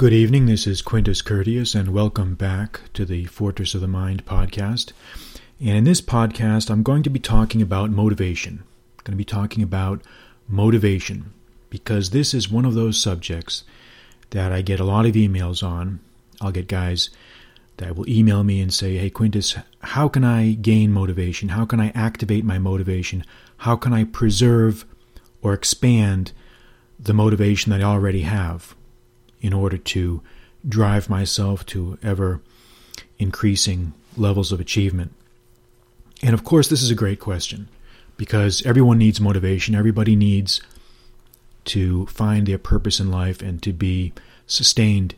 Good 0.00 0.14
evening. 0.14 0.46
This 0.46 0.66
is 0.66 0.80
Quintus 0.80 1.20
Curtius, 1.20 1.78
and 1.78 1.92
welcome 1.92 2.34
back 2.34 2.80
to 2.94 3.04
the 3.04 3.26
Fortress 3.26 3.74
of 3.74 3.82
the 3.82 3.86
Mind 3.86 4.24
podcast. 4.24 4.92
And 5.60 5.76
in 5.76 5.84
this 5.84 6.00
podcast, 6.00 6.70
I'm 6.70 6.82
going 6.82 7.02
to 7.02 7.10
be 7.10 7.18
talking 7.18 7.60
about 7.60 7.90
motivation. 7.90 8.60
I'm 8.62 9.04
going 9.04 9.12
to 9.12 9.16
be 9.18 9.26
talking 9.26 9.62
about 9.62 10.00
motivation 10.48 11.34
because 11.68 12.10
this 12.10 12.32
is 12.32 12.50
one 12.50 12.64
of 12.64 12.72
those 12.72 12.98
subjects 12.98 13.64
that 14.30 14.52
I 14.52 14.62
get 14.62 14.80
a 14.80 14.84
lot 14.84 15.04
of 15.04 15.16
emails 15.16 15.62
on. 15.62 16.00
I'll 16.40 16.50
get 16.50 16.66
guys 16.66 17.10
that 17.76 17.94
will 17.94 18.08
email 18.08 18.42
me 18.42 18.62
and 18.62 18.72
say, 18.72 18.96
Hey, 18.96 19.10
Quintus, 19.10 19.54
how 19.82 20.08
can 20.08 20.24
I 20.24 20.52
gain 20.52 20.92
motivation? 20.92 21.50
How 21.50 21.66
can 21.66 21.78
I 21.78 21.90
activate 21.90 22.46
my 22.46 22.58
motivation? 22.58 23.22
How 23.58 23.76
can 23.76 23.92
I 23.92 24.04
preserve 24.04 24.86
or 25.42 25.52
expand 25.52 26.32
the 26.98 27.12
motivation 27.12 27.68
that 27.72 27.82
I 27.82 27.84
already 27.84 28.22
have 28.22 28.74
in 29.40 29.52
order 29.52 29.78
to 29.78 30.22
drive 30.68 31.08
myself 31.08 31.64
to 31.66 31.98
ever 32.02 32.40
increasing 33.18 33.92
levels 34.16 34.52
of 34.52 34.60
achievement? 34.60 35.12
And 36.22 36.34
of 36.34 36.44
course, 36.44 36.68
this 36.68 36.82
is 36.82 36.90
a 36.90 36.96
great 36.96 37.20
question 37.20 37.68
because 38.16 38.64
everyone 38.66 38.98
needs 38.98 39.20
motivation. 39.20 39.74
Everybody 39.74 40.14
needs 40.14 40.60
to 41.64 42.06
find 42.06 42.46
their 42.46 42.58
purpose 42.58 43.00
in 43.00 43.10
life 43.10 43.40
and 43.42 43.62
to 43.62 43.72
be 43.72 44.12
sustained 44.46 45.14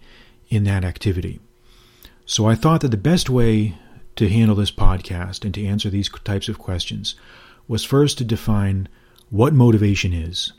in 0.49 0.65
that 0.65 0.85
activity. 0.85 1.41
So 2.27 2.47
I 2.47 2.55
thought 2.55 2.83
that 2.83 2.91
the 2.91 2.97
best 2.97 3.29
way 3.29 3.77
to 4.17 4.29
handle 4.29 4.55
this 4.55 4.71
podcast 4.71 5.45
and 5.45 5.55
to 5.55 5.65
answer 5.65 5.91
these 5.91 6.09
types 6.09 6.49
of 6.49 6.59
questions 6.59 7.15
was 7.67 7.85
first 7.85 8.19
to 8.19 8.25
define 8.25 8.89
what 9.31 9.55
motivation 9.55 10.13
is. 10.13 10.53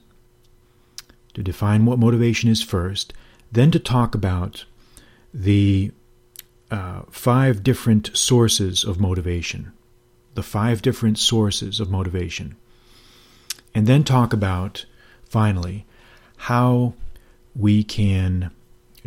To 1.36 1.44
define 1.44 1.86
what 1.86 2.00
motivation 2.00 2.50
is 2.50 2.64
first, 2.64 3.14
then 3.53 3.71
to 3.71 3.80
talk 3.80 4.16
about 4.16 4.66
the 5.34 5.91
uh, 6.70 7.02
five 7.09 7.64
different 7.64 8.16
sources 8.16 8.83
of 8.83 9.00
motivation 9.00 9.72
the 10.36 10.44
five 10.44 10.81
different 10.81 11.17
sources 11.17 11.80
of 11.80 11.89
motivation. 11.89 12.55
And 13.75 13.88
then 13.88 14.03
talk 14.03 14.33
about, 14.33 14.86
finally, 15.23 15.86
how 16.38 16.94
we 17.55 17.83
can 17.83 18.52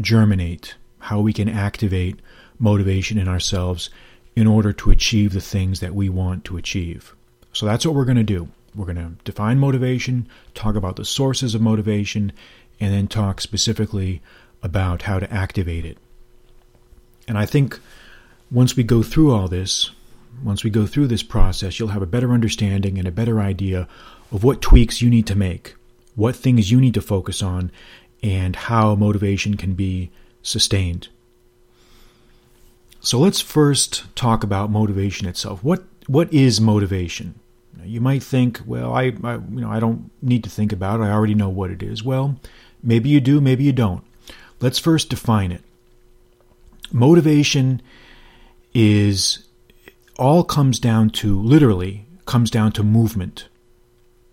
germinate, 0.01 0.75
how 0.99 1.21
we 1.21 1.33
can 1.33 1.49
activate 1.49 2.21
motivation 2.59 3.19
in 3.19 3.28
ourselves 3.28 3.91
in 4.34 4.47
order 4.47 4.73
to 4.73 4.91
achieve 4.91 5.33
the 5.33 5.41
things 5.41 5.81
that 5.81 5.95
we 5.95 6.09
want 6.09 6.45
to 6.45 6.56
achieve. 6.56 7.15
So 7.53 7.67
that's 7.67 7.87
what 7.87 7.95
we're 7.95 8.05
going 8.05 8.17
to 8.19 8.23
do. 8.23 8.49
We're 8.75 8.93
going 8.93 8.97
to 8.97 9.25
define 9.25 9.59
motivation, 9.59 10.28
talk 10.55 10.75
about 10.77 10.97
the 10.97 11.05
sources 11.05 11.55
of 11.55 11.62
motivation, 11.62 12.33
and 12.81 12.93
then 12.93 13.09
talk 13.09 13.41
specifically 13.41 14.23
about 14.63 15.03
how 15.03 15.19
to 15.19 15.33
activate 15.33 15.85
it. 15.85 15.99
And 17.29 17.39
I 17.39 17.47
think 17.47 17.79
once 18.51 18.77
we 18.77 18.83
go 18.83 19.03
through 19.03 19.33
all 19.33 19.49
this, 19.49 19.91
once 20.45 20.63
we 20.63 20.71
go 20.71 20.87
through 20.87 21.07
this 21.07 21.23
process, 21.23 21.79
you'll 21.79 21.89
have 21.89 22.03
a 22.03 22.07
better 22.07 22.33
understanding 22.33 22.99
and 22.99 23.09
a 23.09 23.13
better 23.13 23.41
idea 23.41 23.89
of 24.33 24.45
what 24.45 24.63
tweaks 24.63 25.01
you 25.01 25.11
need 25.11 25.27
to 25.27 25.35
make, 25.35 25.75
what 26.15 26.37
things 26.37 26.71
you 26.71 26.81
need 26.81 26.95
to 26.95 27.01
focus 27.01 27.43
on, 27.43 27.71
and 28.23 28.57
how 28.57 28.95
motivation 28.95 29.57
can 29.57 29.75
be 29.75 30.11
sustained. 30.43 31.09
So 33.01 33.19
let's 33.19 33.41
first 33.41 34.05
talk 34.17 34.43
about 34.43 34.71
motivation 34.71 35.29
itself. 35.29 35.63
What 35.63 35.85
what 36.07 36.33
is 36.33 36.61
motivation? 36.61 37.35
You 37.89 38.01
might 38.01 38.23
think, 38.23 38.61
well, 38.67 38.92
I, 38.92 39.12
I 39.23 39.34
you 39.34 39.61
know 39.61 39.70
I 39.70 39.81
don't 39.81 40.11
need 40.23 40.45
to 40.45 40.51
think 40.51 40.73
about 40.73 41.01
it. 41.01 41.05
I 41.05 41.11
already 41.11 41.34
know 41.34 41.48
what 41.48 41.70
it 41.70 41.83
is. 41.83 42.03
Well, 42.03 42.39
maybe 42.83 43.09
you 43.09 43.20
do, 43.20 43.41
maybe 43.41 43.65
you 43.65 43.73
don't. 43.73 44.05
Let's 44.61 44.78
first 44.78 45.11
define 45.11 45.53
it. 45.53 45.62
Motivation 46.93 47.83
is 48.75 49.47
all 50.19 50.45
comes 50.45 50.78
down 50.78 51.11
to, 51.11 51.41
literally, 51.41 52.06
comes 52.25 52.50
down 52.50 52.72
to 52.72 52.83
movement. 52.83 53.49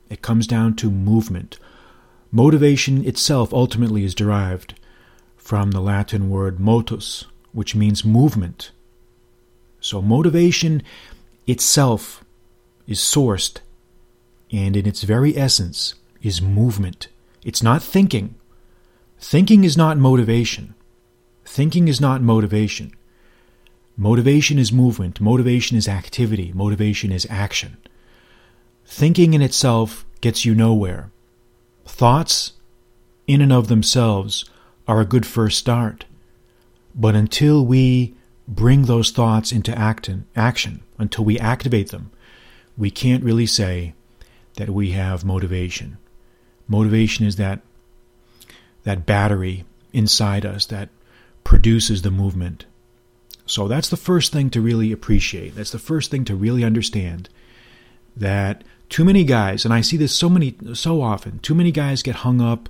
It 0.10 0.22
comes 0.22 0.48
down 0.48 0.76
to 0.78 0.92
movement. 0.92 1.58
Motivation 2.32 3.06
itself 3.06 3.54
ultimately 3.54 4.04
is 4.04 4.16
derived 4.16 4.76
from 5.38 5.72
the 5.72 5.82
Latin 5.82 6.30
word 6.30 6.60
motus, 6.60 7.26
which 7.52 7.76
means 7.76 8.06
movement. 8.06 8.72
So, 9.82 10.02
motivation 10.02 10.82
itself 11.46 12.23
is 12.88 13.00
sourced, 13.00 13.60
and 14.52 14.76
in 14.76 14.86
its 14.86 15.04
very 15.04 15.38
essence 15.38 15.96
is 16.22 16.42
movement. 16.42 17.08
It's 17.44 17.64
not 17.64 17.84
thinking. 17.84 18.36
Thinking 19.20 19.64
is 19.64 19.78
not 19.78 19.98
motivation. 19.98 20.76
Thinking 21.46 21.88
is 21.88 22.00
not 22.00 22.22
motivation. 22.22 22.94
Motivation 23.96 24.58
is 24.58 24.74
movement, 24.74 25.22
motivation 25.22 25.78
is 25.78 25.88
activity, 25.88 26.52
motivation 26.56 27.12
is 27.12 27.28
action. 27.30 27.78
Thinking 28.86 29.34
in 29.36 29.42
itself 29.42 30.04
gets 30.20 30.46
you 30.46 30.56
nowhere. 30.56 31.12
Thoughts, 31.86 32.54
in 33.28 33.40
and 33.40 33.54
of 33.54 33.68
themselves, 33.68 34.46
are 34.88 35.00
a 35.00 35.06
good 35.06 35.26
first 35.26 35.60
start. 35.60 36.06
But 36.96 37.16
until 37.16 37.66
we 37.66 38.16
bring 38.48 38.84
those 38.84 39.12
thoughts 39.12 39.52
into 39.52 39.78
action, 39.78 40.26
action, 40.36 40.82
until 40.98 41.24
we 41.26 41.38
activate 41.40 41.90
them, 41.90 42.12
we 42.78 42.90
can't 42.92 43.24
really 43.24 43.46
say 43.46 43.94
that 44.56 44.70
we 44.70 44.92
have 44.92 45.26
motivation. 45.26 45.98
Motivation 46.68 47.26
is 47.26 47.36
that 47.38 47.62
that 48.84 49.06
battery 49.06 49.66
inside 49.92 50.46
us 50.46 50.66
that 50.68 50.90
produces 51.44 52.02
the 52.02 52.12
movement. 52.12 52.66
So 53.46 53.68
that's 53.68 53.90
the 53.90 53.98
first 53.98 54.32
thing 54.32 54.50
to 54.52 54.62
really 54.62 54.92
appreciate. 54.92 55.56
That's 55.56 55.72
the 55.72 55.80
first 55.80 56.12
thing 56.12 56.26
to 56.26 56.36
really 56.36 56.64
understand 56.64 57.30
that 58.16 58.64
too 58.90 59.04
many 59.04 59.24
guys, 59.24 59.66
and 59.66 59.74
I 59.74 59.82
see 59.82 59.98
this 59.98 60.14
so 60.14 60.30
many 60.30 60.56
so 60.74 61.02
often, 61.02 61.40
too 61.40 61.56
many 61.56 61.72
guys 61.72 62.04
get 62.04 62.16
hung 62.16 62.42
up 62.42 62.70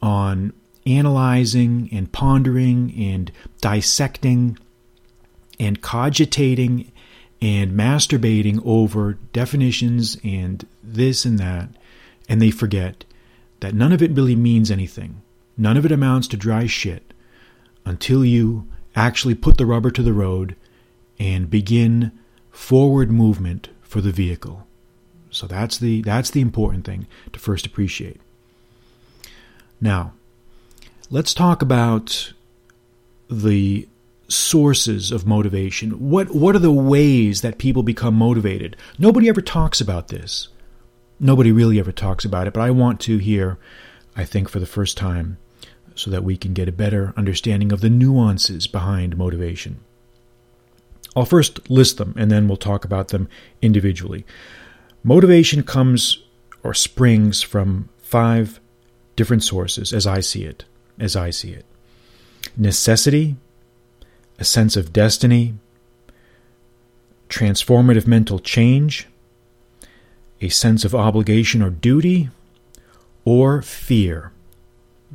on 0.00 0.52
analyzing 0.86 1.88
and 1.92 2.10
pondering 2.10 2.94
and 2.96 3.30
dissecting 3.60 4.58
and 5.60 5.82
cogitating 5.82 6.90
and 7.40 7.72
masturbating 7.72 8.60
over 8.64 9.14
definitions 9.32 10.16
and 10.24 10.66
this 10.82 11.24
and 11.24 11.38
that, 11.38 11.68
and 12.28 12.42
they 12.42 12.50
forget 12.50 13.04
that 13.60 13.74
none 13.74 13.92
of 13.92 14.02
it 14.02 14.12
really 14.12 14.36
means 14.36 14.70
anything. 14.70 15.22
None 15.56 15.76
of 15.76 15.84
it 15.84 15.92
amounts 15.92 16.28
to 16.28 16.36
dry 16.36 16.66
shit 16.66 17.12
until 17.84 18.24
you 18.24 18.68
actually 18.94 19.34
put 19.34 19.58
the 19.58 19.66
rubber 19.66 19.90
to 19.90 20.02
the 20.02 20.12
road 20.12 20.56
and 21.18 21.50
begin 21.50 22.12
forward 22.50 23.10
movement 23.10 23.68
for 23.82 24.00
the 24.00 24.12
vehicle. 24.12 24.66
So 25.30 25.46
that's 25.46 25.78
the 25.78 26.02
that's 26.02 26.30
the 26.30 26.40
important 26.40 26.84
thing 26.84 27.06
to 27.32 27.38
first 27.38 27.66
appreciate. 27.66 28.20
Now, 29.80 30.12
let's 31.10 31.34
talk 31.34 31.62
about 31.62 32.32
the 33.30 33.88
sources 34.28 35.10
of 35.10 35.26
motivation. 35.26 36.10
What 36.10 36.34
what 36.34 36.54
are 36.54 36.60
the 36.60 36.70
ways 36.70 37.40
that 37.40 37.58
people 37.58 37.82
become 37.82 38.14
motivated? 38.14 38.76
Nobody 38.98 39.28
ever 39.28 39.40
talks 39.40 39.80
about 39.80 40.08
this. 40.08 40.48
Nobody 41.18 41.50
really 41.50 41.80
ever 41.80 41.92
talks 41.92 42.24
about 42.24 42.46
it, 42.46 42.52
but 42.52 42.60
I 42.60 42.70
want 42.70 43.00
to 43.00 43.18
here, 43.18 43.58
I 44.14 44.24
think 44.24 44.48
for 44.48 44.60
the 44.60 44.66
first 44.66 44.96
time, 44.96 45.38
so 45.94 46.10
that 46.10 46.22
we 46.22 46.36
can 46.36 46.54
get 46.54 46.68
a 46.68 46.72
better 46.72 47.12
understanding 47.16 47.72
of 47.72 47.80
the 47.80 47.90
nuances 47.90 48.66
behind 48.66 49.16
motivation. 49.16 49.80
I'll 51.16 51.24
first 51.24 51.68
list 51.68 51.96
them 51.96 52.14
and 52.16 52.30
then 52.30 52.46
we'll 52.46 52.56
talk 52.56 52.84
about 52.84 53.08
them 53.08 53.28
individually. 53.60 54.24
Motivation 55.02 55.62
comes 55.64 56.22
or 56.62 56.74
springs 56.74 57.42
from 57.42 57.88
five 57.98 58.60
different 59.16 59.42
sources 59.42 59.92
as 59.92 60.06
I 60.06 60.20
see 60.20 60.44
it, 60.44 60.64
as 61.00 61.16
I 61.16 61.30
see 61.30 61.50
it. 61.50 61.64
Necessity, 62.56 63.36
a 64.38 64.44
sense 64.44 64.76
of 64.76 64.92
destiny, 64.92 65.54
transformative 67.28 68.06
mental 68.06 68.38
change, 68.38 69.06
a 70.40 70.48
sense 70.48 70.84
of 70.84 70.94
obligation 70.94 71.62
or 71.62 71.70
duty, 71.70 72.30
or 73.24 73.60
fear. 73.62 74.32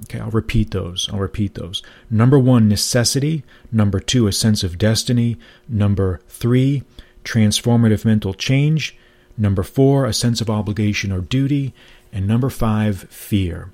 Okay, 0.04 0.20
I'll 0.20 0.32
repeat 0.32 0.72
those. 0.72 1.10
I'll 1.12 1.20
repeat 1.20 1.54
those. 1.54 1.84
Number 2.10 2.40
one, 2.40 2.68
necessity. 2.68 3.44
Number 3.72 4.00
two, 4.00 4.28
a 4.28 4.32
sense 4.32 4.64
of 4.64 4.78
destiny. 4.78 5.38
Number 5.70 6.20
three, 6.28 6.84
transformative 7.24 8.04
mental 8.04 8.34
change. 8.34 8.98
Number 9.38 9.64
four, 9.64 10.06
a 10.06 10.14
sense 10.14 10.42
of 10.42 10.50
obligation 10.50 11.12
or 11.12 11.22
duty. 11.22 11.74
And 12.12 12.28
number 12.28 12.50
five, 12.50 13.04
fear. 13.10 13.72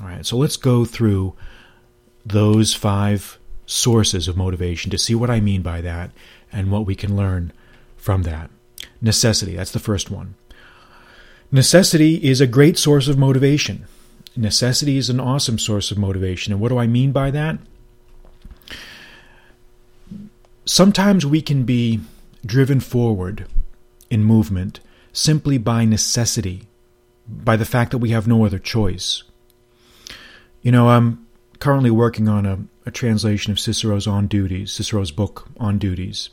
All 0.00 0.06
right, 0.06 0.24
so 0.24 0.36
let's 0.36 0.56
go 0.56 0.84
through 0.84 1.34
those 2.24 2.74
five 2.74 3.38
sources 3.66 4.28
of 4.28 4.36
motivation 4.36 4.90
to 4.90 4.98
see 4.98 5.14
what 5.14 5.30
I 5.30 5.40
mean 5.40 5.62
by 5.62 5.80
that 5.80 6.10
and 6.52 6.70
what 6.70 6.86
we 6.86 6.94
can 6.94 7.16
learn 7.16 7.52
from 7.96 8.22
that. 8.22 8.50
Necessity, 9.00 9.56
that's 9.56 9.72
the 9.72 9.78
first 9.78 10.10
one. 10.10 10.34
Necessity 11.52 12.16
is 12.16 12.40
a 12.40 12.46
great 12.46 12.78
source 12.78 13.08
of 13.08 13.18
motivation 13.18 13.86
necessity 14.36 14.96
is 14.96 15.10
an 15.10 15.20
awesome 15.20 15.58
source 15.58 15.90
of 15.90 15.98
motivation. 15.98 16.52
And 16.52 16.60
what 16.60 16.68
do 16.68 16.78
I 16.78 16.86
mean 16.86 17.12
by 17.12 17.30
that? 17.30 17.58
Sometimes 20.64 21.24
we 21.24 21.40
can 21.40 21.64
be 21.64 22.00
driven 22.44 22.80
forward 22.80 23.46
in 24.10 24.24
movement 24.24 24.80
simply 25.12 25.58
by 25.58 25.84
necessity, 25.84 26.68
by 27.28 27.56
the 27.56 27.64
fact 27.64 27.92
that 27.92 27.98
we 27.98 28.10
have 28.10 28.26
no 28.26 28.44
other 28.44 28.58
choice. 28.58 29.22
You 30.62 30.72
know, 30.72 30.90
I'm 30.90 31.26
currently 31.58 31.90
working 31.90 32.28
on 32.28 32.46
a, 32.46 32.58
a 32.86 32.90
translation 32.90 33.50
of 33.50 33.60
Cicero's 33.60 34.06
On 34.06 34.28
Duties, 34.28 34.72
Cicero's 34.72 35.10
book 35.10 35.48
On 35.58 35.76
Duties. 35.76 36.30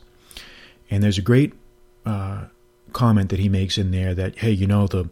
And 0.88 1.02
there's 1.02 1.18
a 1.18 1.22
great 1.22 1.52
uh, 2.06 2.44
comment 2.92 3.30
that 3.30 3.40
he 3.40 3.48
makes 3.48 3.76
in 3.76 3.90
there 3.90 4.14
that, 4.14 4.38
hey, 4.38 4.52
you 4.52 4.66
know, 4.66 4.86
the 4.86 5.10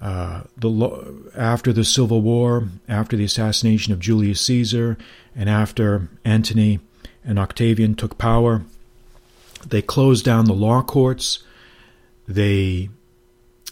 uh, 0.00 0.42
the 0.58 1.30
after 1.34 1.72
the 1.72 1.84
Civil 1.84 2.20
War, 2.20 2.68
after 2.86 3.16
the 3.16 3.24
assassination 3.24 3.94
of 3.94 4.00
Julius 4.00 4.42
Caesar, 4.42 4.98
and 5.34 5.48
after 5.48 6.10
Antony 6.22 6.80
and 7.24 7.38
Octavian 7.38 7.94
took 7.94 8.18
power, 8.18 8.64
they 9.66 9.80
closed 9.80 10.24
down 10.24 10.44
the 10.44 10.52
law 10.52 10.82
courts. 10.82 11.42
They, 12.28 12.90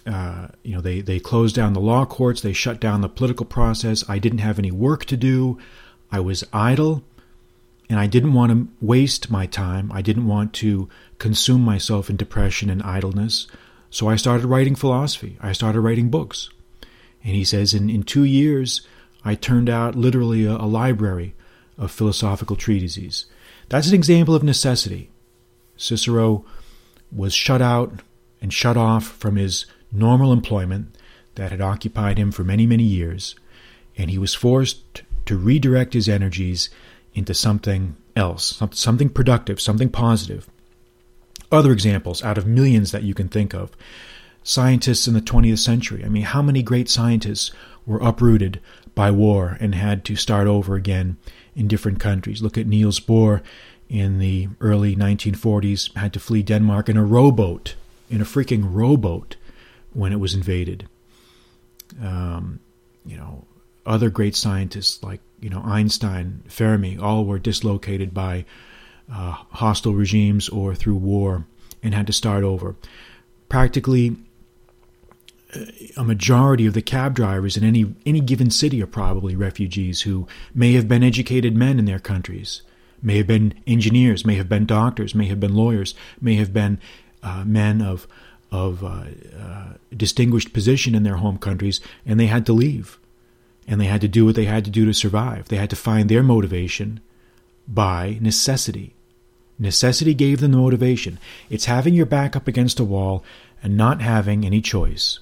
uh, 0.07 0.49
you 0.63 0.75
know, 0.75 0.81
they 0.81 1.03
they 1.03 1.21
closed 1.21 1.57
down 1.57 1.75
the 1.75 1.81
law 1.81 2.07
courts. 2.07 2.41
They 2.41 2.55
shut 2.55 2.81
down 2.81 3.03
the 3.03 3.09
political 3.09 3.45
process. 3.45 4.03
I 4.09 4.19
didn't 4.19 4.39
have 4.39 4.59
any 4.59 4.71
work 4.71 5.05
to 5.07 5.19
do. 5.19 5.59
I 6.11 6.21
was 6.21 6.45
idle, 6.53 7.03
and 7.89 7.99
I 7.99 8.07
didn't 8.07 8.35
want 8.35 8.53
to 8.53 8.69
waste 8.81 9.31
my 9.31 9.47
time. 9.47 9.91
I 9.93 10.03
didn't 10.03 10.27
want 10.27 10.53
to 10.55 10.89
consume 11.19 11.63
myself 11.63 12.09
in 12.09 12.17
depression 12.17 12.71
and 12.71 12.83
idleness. 12.83 13.47
So 13.91 14.09
I 14.09 14.17
started 14.17 14.47
writing 14.47 14.75
philosophy. 14.75 15.37
I 15.41 15.53
started 15.53 15.81
writing 15.81 16.11
books. 16.11 16.51
And 17.23 17.35
he 17.35 17.45
says, 17.45 17.75
in, 17.75 17.89
in 17.89 18.03
two 18.03 18.25
years, 18.25 18.87
I 19.25 19.35
turned 19.35 19.71
out 19.71 19.95
literally 19.95 20.45
a, 20.45 20.57
a 20.57 20.67
library 20.67 21.35
of 21.79 21.91
philosophical 21.91 22.57
treatises. 22.57 23.27
That's 23.69 23.89
an 23.89 23.95
example 23.95 24.35
of 24.35 24.43
necessity. 24.43 25.11
Cicero 25.77 26.45
was 27.11 27.33
shut 27.33 27.63
out 27.63 28.01
and 28.41 28.53
shut 28.53 28.77
off 28.77 29.07
from 29.07 29.37
his 29.37 29.67
normal 29.91 30.33
employment 30.33 30.97
that 31.37 31.51
had 31.51 31.61
occupied 31.61 32.19
him 32.19 32.31
for 32.31 32.45
many, 32.45 32.67
many 32.67 32.85
years, 32.85 33.35
and 33.97 34.11
he 34.11 34.19
was 34.19 34.35
forced 34.35 35.03
to 35.27 35.37
redirect 35.37 35.95
his 35.95 36.09
energies 36.09 36.71
into 37.15 37.35
something 37.35 37.97
else, 38.17 38.61
something 38.73 39.09
productive, 39.09 39.61
something 39.61 39.89
positive. 39.89 40.49
Other 41.51 41.73
examples 41.73 42.23
out 42.23 42.39
of 42.39 42.47
millions 42.47 42.91
that 42.93 43.03
you 43.03 43.15
can 43.15 43.29
think 43.29 43.55
of. 43.55 43.71
Scientists 44.43 45.07
in 45.07 45.15
the 45.15 45.21
20th 45.21 45.59
century. 45.59 46.05
I 46.05 46.09
mean, 46.09 46.25
how 46.25 46.43
many 46.43 46.63
great 46.63 46.89
scientists 46.89 47.51
were 47.87 47.99
uprooted 47.99 48.61
by 48.95 49.11
war 49.11 49.57
and 49.61 49.75
had 49.75 50.05
to 50.07 50.17
start 50.17 50.47
over 50.47 50.75
again 50.75 51.17
in 51.55 51.69
different 51.69 52.01
countries? 52.01 52.43
Look 52.43 52.59
at 52.59 52.67
Niels 52.67 53.01
Bohr 53.01 53.43
in 53.89 54.19
the 54.19 54.49
early 54.61 54.97
1940s, 54.97 55.95
had 55.97 56.13
to 56.13 56.21
flee 56.21 56.43
Denmark 56.43 56.89
in 56.89 56.97
a 56.97 57.05
rowboat, 57.05 57.75
in 58.11 58.21
a 58.21 58.25
freaking 58.25 58.69
rowboat 58.71 59.37
when 59.93 60.13
it 60.13 60.21
was 60.21 60.35
invaded. 60.35 60.89
Um, 62.03 62.61
you 63.07 63.17
know, 63.17 63.45
other 63.87 64.11
great 64.11 64.35
scientists 64.37 65.03
like, 65.03 65.21
you 65.41 65.51
know, 65.51 65.63
Einstein, 65.65 66.43
Fermi, 66.49 66.99
all 66.99 67.25
were 67.25 67.39
dislocated 67.39 68.15
by 68.15 68.45
uh, 69.13 69.33
hostile 69.51 69.95
regimes 69.95 70.49
or 70.49 70.75
through 70.75 70.97
war 70.97 71.47
and 71.83 71.95
had 71.95 72.07
to 72.07 72.13
start 72.13 72.45
over. 72.45 72.77
Practically 73.49 74.17
a 75.97 76.05
majority 76.05 76.67
of 76.67 76.75
the 76.75 76.83
cab 76.83 77.15
drivers 77.15 77.57
in 77.57 77.65
any 77.65 77.95
any 78.05 78.21
given 78.21 78.51
city 78.51 78.83
are 78.83 78.87
probably 78.87 79.37
refugees 79.37 80.03
who 80.03 80.27
may 80.55 80.73
have 80.73 80.89
been 80.89 81.03
educated 81.03 81.55
men 81.55 81.79
in 81.79 81.85
their 81.85 81.99
countries, 81.99 82.63
may 83.03 83.19
have 83.19 83.27
been 83.27 83.55
engineers, 83.67 84.25
may 84.25 84.35
have 84.35 84.49
been 84.49 84.67
doctors, 84.67 85.15
may 85.15 85.27
have 85.27 85.41
been 85.41 85.55
lawyers, 85.55 85.95
may 86.21 86.35
have 86.35 86.53
been 86.53 86.79
uh, 87.23 87.45
men 87.45 87.81
of 87.83 88.07
of 88.51 88.85
uh, 88.85 89.05
uh, 89.39 89.73
distinguished 89.97 90.53
position 90.53 90.95
in 90.95 91.03
their 91.03 91.17
home 91.17 91.39
countries, 91.39 91.81
and 92.07 92.21
they 92.21 92.27
had 92.27 92.47
to 92.47 92.53
leave, 92.53 92.99
and 93.67 93.81
they 93.81 93.87
had 93.87 94.01
to 94.03 94.09
do 94.09 94.25
what 94.25 94.35
they 94.35 94.45
had 94.45 94.65
to 94.65 94.71
do 94.71 94.85
to 94.85 94.95
survive. 94.95 95.49
They 95.49 95.57
had 95.57 95.71
to 95.71 95.77
find 95.77 96.09
their 96.09 96.23
motivation 96.23 97.01
by 97.67 98.19
necessity. 98.21 98.95
Necessity 99.59 100.15
gave 100.15 100.41
them 100.41 100.53
the 100.53 100.59
motivation. 100.59 101.19
It's 101.49 101.67
having 101.67 101.95
your 101.95 102.07
back 102.07 102.35
up 102.35 102.49
against 102.49 102.81
a 102.81 102.85
wall 102.85 103.25
and 103.63 103.77
not 103.77 104.03
having 104.03 104.45
any 104.45 104.61
choice. 104.61 105.21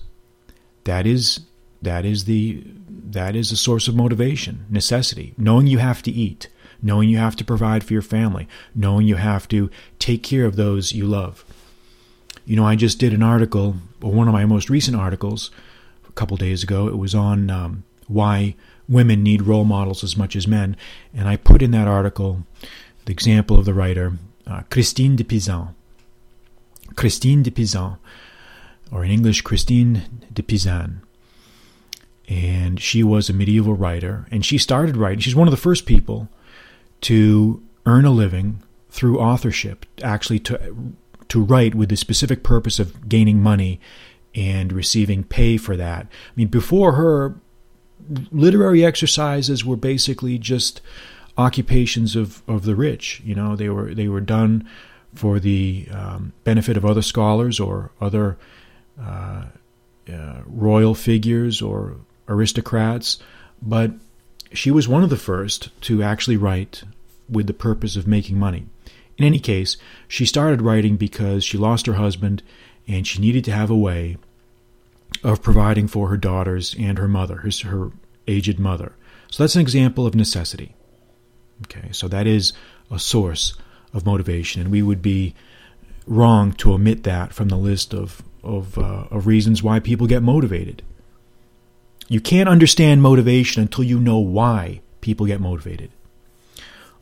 That 0.84 1.06
is 1.06 1.40
that 1.82 2.04
is 2.04 2.24
the 2.24 2.64
that 2.88 3.36
is 3.36 3.52
a 3.52 3.56
source 3.56 3.88
of 3.88 3.94
motivation, 3.94 4.66
necessity. 4.70 5.34
Knowing 5.36 5.66
you 5.66 5.78
have 5.78 6.02
to 6.02 6.10
eat, 6.10 6.48
knowing 6.80 7.08
you 7.08 7.18
have 7.18 7.36
to 7.36 7.44
provide 7.44 7.84
for 7.84 7.92
your 7.92 8.02
family, 8.02 8.48
knowing 8.74 9.06
you 9.06 9.16
have 9.16 9.46
to 9.48 9.70
take 9.98 10.22
care 10.22 10.44
of 10.44 10.56
those 10.56 10.92
you 10.92 11.06
love. 11.06 11.44
You 12.44 12.56
know, 12.56 12.66
I 12.66 12.74
just 12.74 12.98
did 12.98 13.12
an 13.12 13.22
article, 13.22 13.76
or 14.00 14.12
one 14.12 14.26
of 14.26 14.34
my 14.34 14.46
most 14.46 14.70
recent 14.70 14.96
articles, 14.96 15.50
a 16.08 16.12
couple 16.12 16.36
days 16.36 16.62
ago. 16.62 16.88
It 16.88 16.98
was 16.98 17.14
on 17.14 17.50
um, 17.50 17.84
why 18.12 18.54
women 18.88 19.22
need 19.22 19.42
role 19.42 19.64
models 19.64 20.04
as 20.04 20.16
much 20.16 20.36
as 20.36 20.46
men. 20.46 20.76
And 21.14 21.28
I 21.28 21.36
put 21.36 21.62
in 21.62 21.70
that 21.72 21.88
article 21.88 22.44
the 23.04 23.12
example 23.12 23.58
of 23.58 23.64
the 23.64 23.74
writer 23.74 24.12
uh, 24.46 24.62
Christine 24.70 25.16
de 25.16 25.24
Pizan. 25.24 25.74
Christine 26.96 27.42
de 27.42 27.50
Pizan, 27.50 27.96
or 28.90 29.04
in 29.04 29.10
English, 29.10 29.42
Christine 29.42 30.02
de 30.32 30.42
Pizan. 30.42 31.00
And 32.28 32.80
she 32.80 33.02
was 33.02 33.28
a 33.28 33.32
medieval 33.32 33.74
writer, 33.74 34.26
and 34.30 34.44
she 34.44 34.58
started 34.58 34.96
writing. 34.96 35.20
She's 35.20 35.34
one 35.34 35.48
of 35.48 35.52
the 35.52 35.56
first 35.56 35.86
people 35.86 36.28
to 37.02 37.62
earn 37.86 38.04
a 38.04 38.10
living 38.10 38.62
through 38.90 39.18
authorship, 39.18 39.86
actually 40.02 40.38
to 40.40 40.94
to 41.28 41.42
write 41.42 41.74
with 41.74 41.88
the 41.88 41.96
specific 41.96 42.42
purpose 42.42 42.78
of 42.78 43.08
gaining 43.08 43.42
money 43.42 43.80
and 44.34 44.70
receiving 44.70 45.24
pay 45.24 45.56
for 45.56 45.76
that. 45.78 46.04
I 46.04 46.32
mean, 46.36 46.48
before 46.48 46.92
her, 46.92 47.40
literary 48.30 48.84
exercises 48.84 49.64
were 49.64 49.76
basically 49.76 50.38
just 50.38 50.80
occupations 51.38 52.16
of, 52.16 52.42
of 52.48 52.64
the 52.64 52.74
rich. 52.74 53.20
You 53.24 53.34
know, 53.34 53.56
they 53.56 53.68
were 53.68 53.94
they 53.94 54.08
were 54.08 54.20
done 54.20 54.68
for 55.14 55.38
the 55.38 55.88
um, 55.92 56.32
benefit 56.44 56.76
of 56.76 56.84
other 56.84 57.02
scholars 57.02 57.60
or 57.60 57.90
other 58.00 58.38
uh, 59.00 59.44
uh, 60.12 60.38
royal 60.46 60.94
figures 60.94 61.60
or 61.60 61.96
aristocrats. 62.28 63.18
But 63.60 63.92
she 64.52 64.70
was 64.70 64.88
one 64.88 65.02
of 65.02 65.10
the 65.10 65.16
first 65.16 65.70
to 65.82 66.02
actually 66.02 66.36
write 66.36 66.82
with 67.28 67.46
the 67.46 67.54
purpose 67.54 67.96
of 67.96 68.06
making 68.06 68.38
money. 68.38 68.66
In 69.18 69.24
any 69.24 69.38
case, 69.38 69.76
she 70.08 70.26
started 70.26 70.62
writing 70.62 70.96
because 70.96 71.44
she 71.44 71.58
lost 71.58 71.86
her 71.86 71.94
husband 71.94 72.42
and 72.88 73.06
she 73.06 73.20
needed 73.20 73.44
to 73.44 73.52
have 73.52 73.70
a 73.70 73.76
way 73.76 74.16
of 75.22 75.42
providing 75.42 75.88
for 75.88 76.08
her 76.08 76.16
daughters 76.16 76.74
and 76.78 76.98
her 76.98 77.08
mother, 77.08 77.36
her, 77.36 77.50
her 77.68 77.90
aged 78.26 78.58
mother. 78.58 78.94
So 79.30 79.42
that's 79.42 79.54
an 79.54 79.60
example 79.60 80.06
of 80.06 80.14
necessity. 80.14 80.74
Okay, 81.64 81.90
so 81.92 82.08
that 82.08 82.26
is 82.26 82.52
a 82.90 82.98
source 82.98 83.54
of 83.94 84.04
motivation, 84.04 84.60
and 84.60 84.70
we 84.70 84.82
would 84.82 85.00
be 85.00 85.34
wrong 86.06 86.52
to 86.52 86.72
omit 86.72 87.04
that 87.04 87.32
from 87.32 87.48
the 87.48 87.56
list 87.56 87.94
of 87.94 88.22
of, 88.42 88.76
uh, 88.76 89.04
of 89.10 89.26
reasons 89.26 89.62
why 89.62 89.78
people 89.78 90.06
get 90.06 90.22
motivated. 90.22 90.82
You 92.08 92.20
can't 92.20 92.48
understand 92.48 93.00
motivation 93.00 93.62
until 93.62 93.84
you 93.84 94.00
know 94.00 94.18
why 94.18 94.80
people 95.00 95.26
get 95.26 95.40
motivated. 95.40 95.90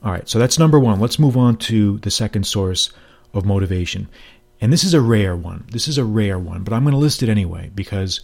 All 0.02 0.12
right, 0.12 0.28
so 0.28 0.38
that's 0.38 0.58
number 0.58 0.78
one. 0.78 1.00
Let's 1.00 1.18
move 1.18 1.36
on 1.36 1.56
to 1.56 1.98
the 1.98 2.10
second 2.10 2.46
source 2.46 2.90
of 3.32 3.44
motivation. 3.44 4.08
And 4.60 4.72
this 4.72 4.84
is 4.84 4.94
a 4.94 5.00
rare 5.00 5.34
one. 5.34 5.64
This 5.70 5.88
is 5.88 5.98
a 5.98 6.04
rare 6.04 6.38
one, 6.38 6.62
but 6.62 6.72
I'm 6.72 6.82
going 6.82 6.92
to 6.92 6.98
list 6.98 7.22
it 7.22 7.28
anyway 7.28 7.70
because 7.74 8.20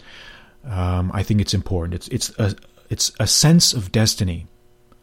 um, 0.65 1.11
I 1.13 1.23
think 1.23 1.41
it's 1.41 1.53
important. 1.53 1.95
It's 1.95 2.07
it's 2.09 2.39
a 2.39 2.55
it's 2.89 3.11
a 3.19 3.27
sense 3.27 3.73
of 3.73 3.91
destiny, 3.91 4.47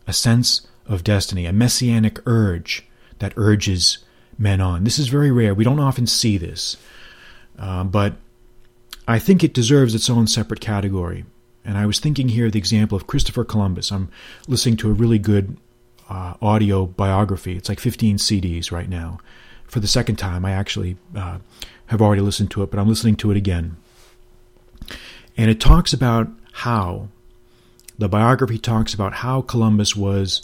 a 0.06 0.12
sense 0.12 0.66
of 0.86 1.02
destiny, 1.02 1.46
a 1.46 1.52
messianic 1.52 2.20
urge 2.26 2.86
that 3.18 3.32
urges 3.36 3.98
men 4.38 4.60
on. 4.60 4.84
This 4.84 4.98
is 4.98 5.08
very 5.08 5.30
rare. 5.30 5.54
We 5.54 5.64
don't 5.64 5.80
often 5.80 6.06
see 6.06 6.38
this. 6.38 6.76
Uh, 7.58 7.84
but 7.84 8.14
I 9.06 9.18
think 9.18 9.44
it 9.44 9.54
deserves 9.54 9.94
its 9.94 10.10
own 10.10 10.26
separate 10.26 10.60
category. 10.60 11.24
And 11.64 11.78
I 11.78 11.86
was 11.86 11.98
thinking 11.98 12.28
here 12.28 12.50
the 12.50 12.58
example 12.58 12.96
of 12.96 13.06
Christopher 13.06 13.44
Columbus. 13.44 13.90
I'm 13.90 14.10
listening 14.48 14.76
to 14.78 14.90
a 14.90 14.92
really 14.92 15.18
good 15.18 15.56
uh, 16.08 16.34
audio 16.42 16.86
biography. 16.86 17.56
It's 17.56 17.68
like 17.68 17.80
15 17.80 18.18
CDs 18.18 18.70
right 18.70 18.88
now. 18.88 19.18
For 19.74 19.80
the 19.80 19.88
second 19.88 20.20
time, 20.20 20.44
I 20.44 20.52
actually 20.52 20.96
uh, 21.16 21.38
have 21.86 22.00
already 22.00 22.22
listened 22.22 22.52
to 22.52 22.62
it, 22.62 22.70
but 22.70 22.78
I'm 22.78 22.88
listening 22.88 23.16
to 23.16 23.32
it 23.32 23.36
again. 23.36 23.76
And 25.36 25.50
it 25.50 25.58
talks 25.60 25.92
about 25.92 26.28
how, 26.52 27.08
the 27.98 28.08
biography 28.08 28.56
talks 28.56 28.94
about 28.94 29.14
how 29.14 29.42
Columbus 29.42 29.96
was 29.96 30.42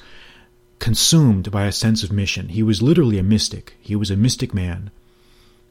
consumed 0.80 1.52
by 1.52 1.66
a 1.66 1.70
sense 1.70 2.02
of 2.02 2.10
mission. 2.10 2.48
He 2.48 2.64
was 2.64 2.82
literally 2.82 3.18
a 3.18 3.22
mystic. 3.22 3.76
He 3.80 3.94
was 3.94 4.10
a 4.10 4.16
mystic 4.16 4.52
man. 4.52 4.90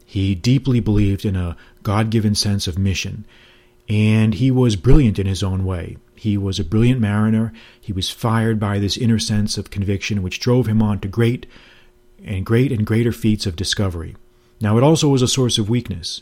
He 0.05 0.35
deeply 0.35 0.79
believed 0.79 1.25
in 1.25 1.35
a 1.35 1.57
God 1.83 2.11
given 2.11 2.35
sense 2.35 2.65
of 2.65 2.79
mission. 2.79 3.25
and 3.89 4.35
he 4.35 4.51
was 4.51 4.77
brilliant 4.77 5.19
in 5.19 5.25
his 5.27 5.43
own 5.43 5.65
way. 5.65 5.97
He 6.15 6.37
was 6.37 6.59
a 6.59 6.63
brilliant 6.63 7.01
mariner. 7.01 7.51
He 7.81 7.91
was 7.91 8.09
fired 8.09 8.57
by 8.57 8.79
this 8.79 8.95
inner 8.95 9.19
sense 9.19 9.57
of 9.57 9.69
conviction, 9.69 10.21
which 10.21 10.39
drove 10.39 10.67
him 10.67 10.81
on 10.81 10.99
to 10.99 11.09
great 11.09 11.45
and 12.25 12.45
great 12.45 12.71
and 12.71 12.85
greater 12.85 13.11
feats 13.11 13.45
of 13.45 13.55
discovery. 13.55 14.15
Now, 14.61 14.77
it 14.77 14.83
also 14.83 15.07
was 15.07 15.21
a 15.21 15.27
source 15.27 15.57
of 15.57 15.69
weakness. 15.69 16.21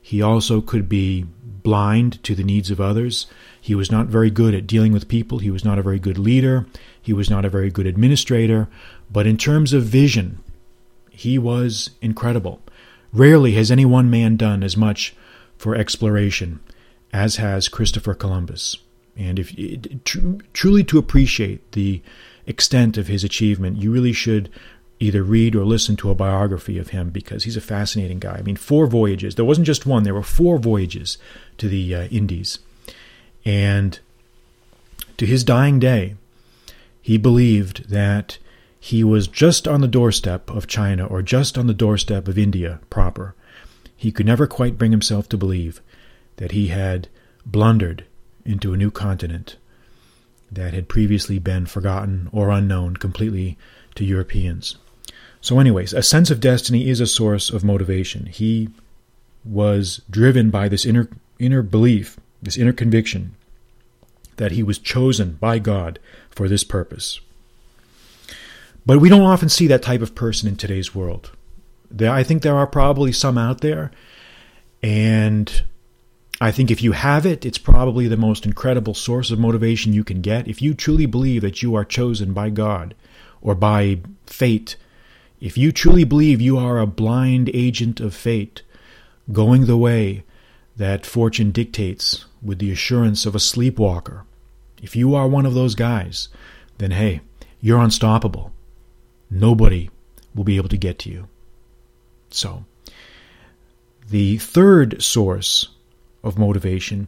He 0.00 0.20
also 0.20 0.60
could 0.60 0.88
be 0.88 1.26
blind 1.62 2.22
to 2.24 2.34
the 2.34 2.44
needs 2.44 2.70
of 2.70 2.80
others. 2.80 3.26
He 3.58 3.74
was 3.74 3.90
not 3.90 4.08
very 4.08 4.30
good 4.30 4.54
at 4.54 4.66
dealing 4.66 4.92
with 4.92 5.08
people. 5.08 5.38
He 5.38 5.50
was 5.50 5.64
not 5.64 5.78
a 5.78 5.82
very 5.82 5.98
good 5.98 6.18
leader. 6.18 6.66
He 7.00 7.14
was 7.14 7.30
not 7.30 7.44
a 7.44 7.50
very 7.50 7.70
good 7.70 7.86
administrator. 7.86 8.68
But 9.10 9.26
in 9.26 9.38
terms 9.38 9.72
of 9.72 9.84
vision, 9.84 10.40
he 11.10 11.38
was 11.38 11.90
incredible. 12.02 12.60
Rarely 13.12 13.52
has 13.52 13.70
any 13.70 13.86
one 13.86 14.10
man 14.10 14.36
done 14.36 14.62
as 14.62 14.76
much 14.76 15.14
for 15.56 15.74
exploration 15.74 16.60
as 17.12 17.36
has 17.36 17.68
Christopher 17.68 18.12
Columbus. 18.12 18.76
And 19.16 19.38
if 19.38 19.54
tr- 20.04 20.42
truly 20.52 20.82
to 20.84 20.98
appreciate 20.98 21.72
the 21.72 22.02
extent 22.46 22.98
of 22.98 23.06
his 23.06 23.24
achievement, 23.24 23.78
you 23.78 23.92
really 23.92 24.12
should 24.12 24.50
either 25.00 25.22
read 25.22 25.54
or 25.54 25.64
listen 25.64 25.96
to 25.96 26.10
a 26.10 26.14
biography 26.14 26.78
of 26.78 26.90
him 26.90 27.10
because 27.10 27.44
he's 27.44 27.56
a 27.56 27.60
fascinating 27.60 28.18
guy. 28.18 28.36
I 28.38 28.42
mean, 28.42 28.56
four 28.56 28.86
voyages. 28.86 29.34
There 29.34 29.44
wasn't 29.44 29.66
just 29.66 29.86
one, 29.86 30.04
there 30.04 30.14
were 30.14 30.22
four 30.22 30.58
voyages 30.58 31.18
to 31.58 31.68
the 31.68 31.94
uh, 31.94 32.04
Indies. 32.04 32.58
And 33.44 33.98
to 35.16 35.26
his 35.26 35.44
dying 35.44 35.78
day, 35.78 36.16
he 37.02 37.18
believed 37.18 37.90
that 37.90 38.38
he 38.78 39.04
was 39.04 39.28
just 39.28 39.66
on 39.66 39.80
the 39.80 39.88
doorstep 39.88 40.50
of 40.50 40.66
China 40.66 41.06
or 41.06 41.22
just 41.22 41.58
on 41.58 41.66
the 41.66 41.74
doorstep 41.74 42.28
of 42.28 42.38
India 42.38 42.80
proper. 42.90 43.34
He 43.96 44.12
could 44.12 44.26
never 44.26 44.46
quite 44.46 44.78
bring 44.78 44.90
himself 44.90 45.28
to 45.30 45.36
believe 45.36 45.80
that 46.36 46.52
he 46.52 46.68
had 46.68 47.08
blundered 47.46 48.04
into 48.44 48.72
a 48.72 48.76
new 48.76 48.90
continent 48.90 49.56
that 50.54 50.74
had 50.74 50.88
previously 50.88 51.38
been 51.38 51.66
forgotten 51.66 52.28
or 52.32 52.50
unknown 52.50 52.96
completely 52.96 53.58
to 53.94 54.04
Europeans. 54.04 54.76
So, 55.40 55.58
anyways, 55.58 55.92
a 55.92 56.02
sense 56.02 56.30
of 56.30 56.40
destiny 56.40 56.88
is 56.88 57.00
a 57.00 57.06
source 57.06 57.50
of 57.50 57.64
motivation. 57.64 58.26
He 58.26 58.70
was 59.44 60.00
driven 60.08 60.50
by 60.50 60.68
this 60.68 60.86
inner 60.86 61.08
inner 61.38 61.62
belief, 61.62 62.18
this 62.42 62.56
inner 62.56 62.72
conviction 62.72 63.34
that 64.36 64.52
he 64.52 64.62
was 64.62 64.78
chosen 64.78 65.34
by 65.34 65.58
God 65.58 65.98
for 66.30 66.48
this 66.48 66.64
purpose. 66.64 67.20
But 68.86 69.00
we 69.00 69.08
don't 69.08 69.22
often 69.22 69.48
see 69.48 69.66
that 69.68 69.82
type 69.82 70.02
of 70.02 70.14
person 70.14 70.48
in 70.48 70.56
today's 70.56 70.94
world. 70.94 71.30
There, 71.90 72.10
I 72.10 72.22
think 72.22 72.42
there 72.42 72.56
are 72.56 72.66
probably 72.66 73.12
some 73.12 73.38
out 73.38 73.60
there, 73.60 73.90
and 74.82 75.62
I 76.40 76.50
think 76.50 76.70
if 76.70 76.82
you 76.82 76.92
have 76.92 77.24
it, 77.24 77.46
it's 77.46 77.58
probably 77.58 78.08
the 78.08 78.16
most 78.16 78.44
incredible 78.44 78.94
source 78.94 79.30
of 79.30 79.38
motivation 79.38 79.92
you 79.92 80.02
can 80.02 80.20
get. 80.20 80.48
If 80.48 80.60
you 80.60 80.74
truly 80.74 81.06
believe 81.06 81.42
that 81.42 81.62
you 81.62 81.74
are 81.74 81.84
chosen 81.84 82.32
by 82.32 82.50
God 82.50 82.94
or 83.40 83.54
by 83.54 84.00
fate, 84.26 84.76
if 85.40 85.56
you 85.56 85.70
truly 85.70 86.04
believe 86.04 86.40
you 86.40 86.58
are 86.58 86.78
a 86.78 86.86
blind 86.86 87.50
agent 87.54 88.00
of 88.00 88.14
fate, 88.14 88.62
going 89.32 89.66
the 89.66 89.76
way 89.76 90.24
that 90.76 91.06
fortune 91.06 91.52
dictates 91.52 92.24
with 92.42 92.58
the 92.58 92.72
assurance 92.72 93.26
of 93.26 93.34
a 93.34 93.40
sleepwalker, 93.40 94.24
if 94.82 94.96
you 94.96 95.14
are 95.14 95.28
one 95.28 95.46
of 95.46 95.54
those 95.54 95.74
guys, 95.74 96.28
then 96.78 96.90
hey, 96.90 97.20
you're 97.60 97.80
unstoppable. 97.80 98.52
Nobody 99.30 99.88
will 100.34 100.44
be 100.44 100.56
able 100.56 100.68
to 100.68 100.76
get 100.76 100.98
to 101.00 101.10
you. 101.10 101.28
So, 102.30 102.64
the 104.10 104.38
third 104.38 105.02
source 105.02 105.68
of 106.24 106.36
motivation 106.36 107.06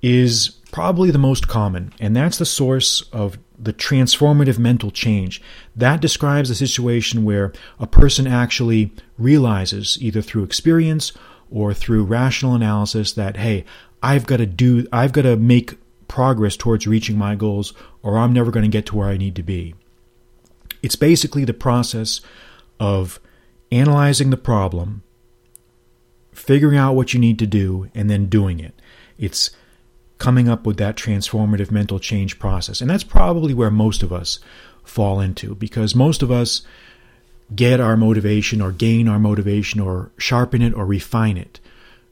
is 0.00 0.48
probably 0.72 1.10
the 1.10 1.18
most 1.18 1.46
common, 1.46 1.92
and 2.00 2.16
that's 2.16 2.38
the 2.38 2.46
source 2.46 3.02
of 3.12 3.38
the 3.58 3.72
transformative 3.72 4.58
mental 4.58 4.90
change. 4.90 5.40
That 5.76 6.00
describes 6.00 6.50
a 6.50 6.54
situation 6.54 7.24
where 7.24 7.52
a 7.78 7.86
person 7.86 8.26
actually 8.26 8.92
realizes, 9.18 9.98
either 10.00 10.22
through 10.22 10.44
experience 10.44 11.12
or 11.50 11.74
through 11.74 12.04
rational 12.04 12.54
analysis, 12.54 13.12
that, 13.12 13.36
hey, 13.36 13.64
I've 14.02 14.26
got 14.26 14.38
to 14.38 14.46
do, 14.46 14.86
I've 14.92 15.12
got 15.12 15.22
to 15.22 15.36
make 15.36 15.78
progress 16.08 16.56
towards 16.56 16.86
reaching 16.86 17.16
my 17.16 17.36
goals, 17.36 17.72
or 18.02 18.18
I'm 18.18 18.32
never 18.32 18.50
going 18.50 18.64
to 18.64 18.68
get 18.68 18.86
to 18.86 18.96
where 18.96 19.08
I 19.08 19.16
need 19.16 19.36
to 19.36 19.42
be. 19.42 19.74
It's 20.82 20.96
basically 20.96 21.44
the 21.44 21.54
process 21.54 22.20
of 22.80 23.20
analyzing 23.70 24.30
the 24.30 24.36
problem, 24.36 25.04
figuring 26.32 26.78
out 26.78 26.94
what 26.94 27.14
you 27.14 27.20
need 27.20 27.38
to 27.38 27.46
do, 27.46 27.90
and 27.94 28.10
then 28.10 28.26
doing 28.26 28.58
it. 28.60 28.74
It's 29.18 29.50
coming 30.18 30.48
up 30.48 30.66
with 30.66 30.76
that 30.76 30.96
transformative 30.96 31.70
mental 31.70 31.98
change 31.98 32.38
process. 32.38 32.80
And 32.80 32.88
that's 32.88 33.04
probably 33.04 33.54
where 33.54 33.72
most 33.72 34.04
of 34.04 34.12
us 34.12 34.38
fall 34.84 35.20
into 35.20 35.56
because 35.56 35.94
most 35.94 36.22
of 36.22 36.30
us 36.30 36.62
get 37.54 37.80
our 37.80 37.96
motivation 37.96 38.60
or 38.60 38.72
gain 38.72 39.08
our 39.08 39.18
motivation 39.18 39.80
or 39.80 40.12
sharpen 40.16 40.62
it 40.62 40.74
or 40.74 40.86
refine 40.86 41.36
it 41.36 41.60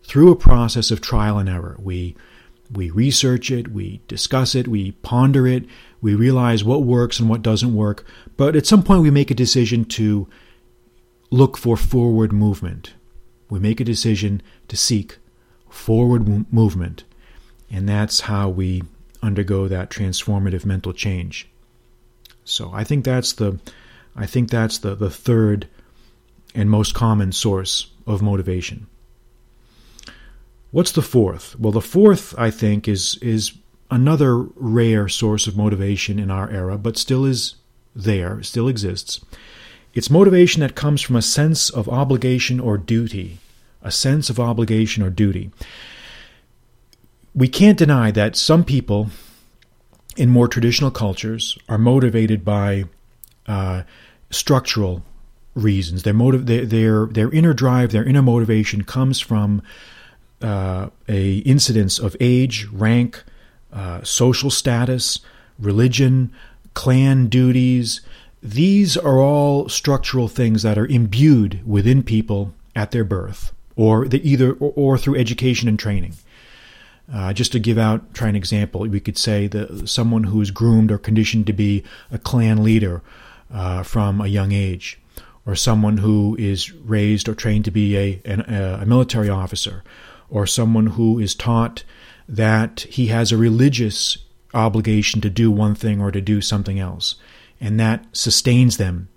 through 0.02 0.32
a 0.32 0.36
process 0.36 0.90
of 0.90 1.00
trial 1.00 1.38
and 1.38 1.48
error. 1.48 1.76
We 1.78 2.16
we 2.72 2.90
research 2.90 3.50
it, 3.50 3.68
we 3.68 4.00
discuss 4.06 4.54
it, 4.54 4.68
we 4.68 4.92
ponder 4.92 5.46
it, 5.46 5.64
we 6.00 6.14
realize 6.14 6.64
what 6.64 6.82
works 6.82 7.18
and 7.18 7.28
what 7.28 7.42
doesn't 7.42 7.74
work, 7.74 8.04
but 8.36 8.54
at 8.54 8.66
some 8.66 8.82
point 8.82 9.02
we 9.02 9.10
make 9.10 9.30
a 9.30 9.34
decision 9.34 9.84
to 9.84 10.28
look 11.30 11.56
for 11.56 11.76
forward 11.76 12.32
movement 12.32 12.94
we 13.50 13.58
make 13.58 13.80
a 13.80 13.84
decision 13.84 14.40
to 14.68 14.76
seek 14.76 15.18
forward 15.68 16.52
movement. 16.52 17.04
And 17.70 17.88
that's 17.88 18.20
how 18.20 18.48
we 18.48 18.82
undergo 19.22 19.68
that 19.68 19.90
transformative 19.90 20.64
mental 20.64 20.92
change. 20.92 21.48
So 22.44 22.70
I 22.72 22.84
think 22.84 23.04
that's 23.04 23.32
the 23.34 23.58
I 24.16 24.26
think 24.26 24.50
that's 24.50 24.78
the, 24.78 24.94
the 24.94 25.10
third 25.10 25.68
and 26.54 26.68
most 26.68 26.94
common 26.94 27.32
source 27.32 27.92
of 28.06 28.22
motivation. 28.22 28.86
What's 30.72 30.92
the 30.92 31.02
fourth? 31.02 31.58
Well, 31.58 31.72
the 31.72 31.80
fourth, 31.80 32.34
I 32.38 32.50
think, 32.50 32.88
is 32.88 33.16
is 33.20 33.52
another 33.90 34.38
rare 34.38 35.08
source 35.08 35.46
of 35.46 35.56
motivation 35.56 36.18
in 36.18 36.30
our 36.30 36.48
era, 36.50 36.78
but 36.78 36.96
still 36.96 37.24
is 37.24 37.56
there, 37.94 38.42
still 38.42 38.68
exists. 38.68 39.20
It's 39.92 40.10
motivation 40.10 40.60
that 40.60 40.74
comes 40.74 41.02
from 41.02 41.16
a 41.16 41.22
sense 41.22 41.68
of 41.70 41.88
obligation 41.88 42.60
or 42.60 42.78
duty, 42.78 43.38
a 43.82 43.90
sense 43.90 44.30
of 44.30 44.38
obligation 44.38 45.02
or 45.02 45.10
duty. 45.10 45.50
We 47.34 47.48
can't 47.48 47.78
deny 47.78 48.10
that 48.12 48.36
some 48.36 48.64
people 48.64 49.10
in 50.16 50.28
more 50.28 50.48
traditional 50.48 50.90
cultures 50.90 51.58
are 51.68 51.78
motivated 51.78 52.44
by 52.44 52.84
uh, 53.46 53.82
structural 54.30 55.02
reasons. 55.54 56.02
Their 56.02 56.14
motive, 56.14 56.46
their, 56.46 56.64
their 56.64 57.06
their 57.06 57.30
inner 57.30 57.52
drive, 57.52 57.90
their 57.90 58.04
inner 58.04 58.22
motivation 58.22 58.84
comes 58.84 59.20
from 59.20 59.62
uh, 60.42 60.88
a 61.08 61.38
incidence 61.38 61.98
of 61.98 62.16
age, 62.20 62.66
rank, 62.72 63.22
uh, 63.72 64.02
social 64.02 64.50
status, 64.50 65.20
religion, 65.58 66.32
clan 66.74 67.26
duties, 67.28 68.00
these 68.42 68.96
are 68.96 69.18
all 69.18 69.68
structural 69.68 70.28
things 70.28 70.62
that 70.62 70.78
are 70.78 70.86
imbued 70.86 71.60
within 71.66 72.02
people 72.02 72.54
at 72.74 72.90
their 72.90 73.04
birth, 73.04 73.52
or 73.76 74.08
the, 74.08 74.26
either 74.28 74.52
or, 74.54 74.72
or, 74.76 74.98
through 74.98 75.16
education 75.16 75.68
and 75.68 75.78
training. 75.78 76.14
Uh, 77.12 77.32
just 77.32 77.52
to 77.52 77.58
give 77.58 77.76
out, 77.76 78.14
try 78.14 78.28
an 78.28 78.36
example, 78.36 78.82
we 78.82 79.00
could 79.00 79.18
say 79.18 79.46
that 79.48 79.88
someone 79.88 80.24
who 80.24 80.40
is 80.40 80.50
groomed 80.50 80.92
or 80.92 80.98
conditioned 80.98 81.46
to 81.46 81.52
be 81.52 81.82
a 82.10 82.18
clan 82.18 82.62
leader 82.62 83.02
uh, 83.52 83.82
from 83.82 84.20
a 84.20 84.28
young 84.28 84.52
age, 84.52 84.98
or 85.44 85.56
someone 85.56 85.98
who 85.98 86.36
is 86.38 86.72
raised 86.72 87.28
or 87.28 87.34
trained 87.34 87.64
to 87.64 87.70
be 87.70 87.96
a, 87.96 88.20
a, 88.24 88.78
a 88.82 88.86
military 88.86 89.28
officer, 89.28 89.82
or 90.30 90.46
someone 90.46 90.86
who 90.86 91.18
is 91.18 91.34
taught 91.34 91.82
that 92.28 92.80
he 92.82 93.08
has 93.08 93.32
a 93.32 93.36
religious 93.36 94.18
obligation 94.54 95.20
to 95.20 95.28
do 95.28 95.50
one 95.50 95.74
thing 95.74 96.00
or 96.00 96.10
to 96.12 96.20
do 96.20 96.40
something 96.40 96.78
else 96.78 97.16
and 97.60 97.78
that 97.78 98.06
sustains 98.12 98.76
them 98.76 99.08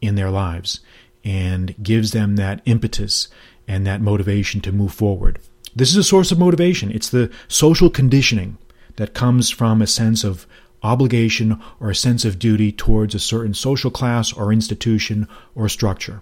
in 0.00 0.14
their 0.14 0.30
lives 0.30 0.80
and 1.24 1.74
gives 1.82 2.12
them 2.12 2.36
that 2.36 2.60
impetus 2.66 3.28
and 3.66 3.86
that 3.86 4.00
motivation 4.00 4.60
to 4.60 4.72
move 4.72 4.92
forward. 4.92 5.38
This 5.74 5.90
is 5.90 5.96
a 5.96 6.04
source 6.04 6.30
of 6.30 6.38
motivation. 6.38 6.90
It's 6.92 7.08
the 7.08 7.30
social 7.48 7.90
conditioning 7.90 8.58
that 8.96 9.14
comes 9.14 9.50
from 9.50 9.82
a 9.82 9.86
sense 9.86 10.22
of 10.22 10.46
obligation 10.82 11.60
or 11.80 11.90
a 11.90 11.94
sense 11.94 12.24
of 12.24 12.38
duty 12.38 12.70
towards 12.70 13.14
a 13.14 13.18
certain 13.18 13.54
social 13.54 13.90
class 13.90 14.32
or 14.32 14.52
institution 14.52 15.26
or 15.54 15.68
structure. 15.68 16.20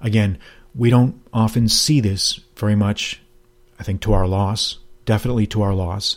Again, 0.00 0.38
we 0.74 0.90
don't 0.90 1.20
often 1.32 1.68
see 1.68 2.00
this 2.00 2.40
very 2.56 2.74
much, 2.74 3.20
I 3.78 3.82
think, 3.82 4.00
to 4.02 4.12
our 4.12 4.26
loss, 4.26 4.78
definitely 5.04 5.46
to 5.48 5.62
our 5.62 5.74
loss 5.74 6.16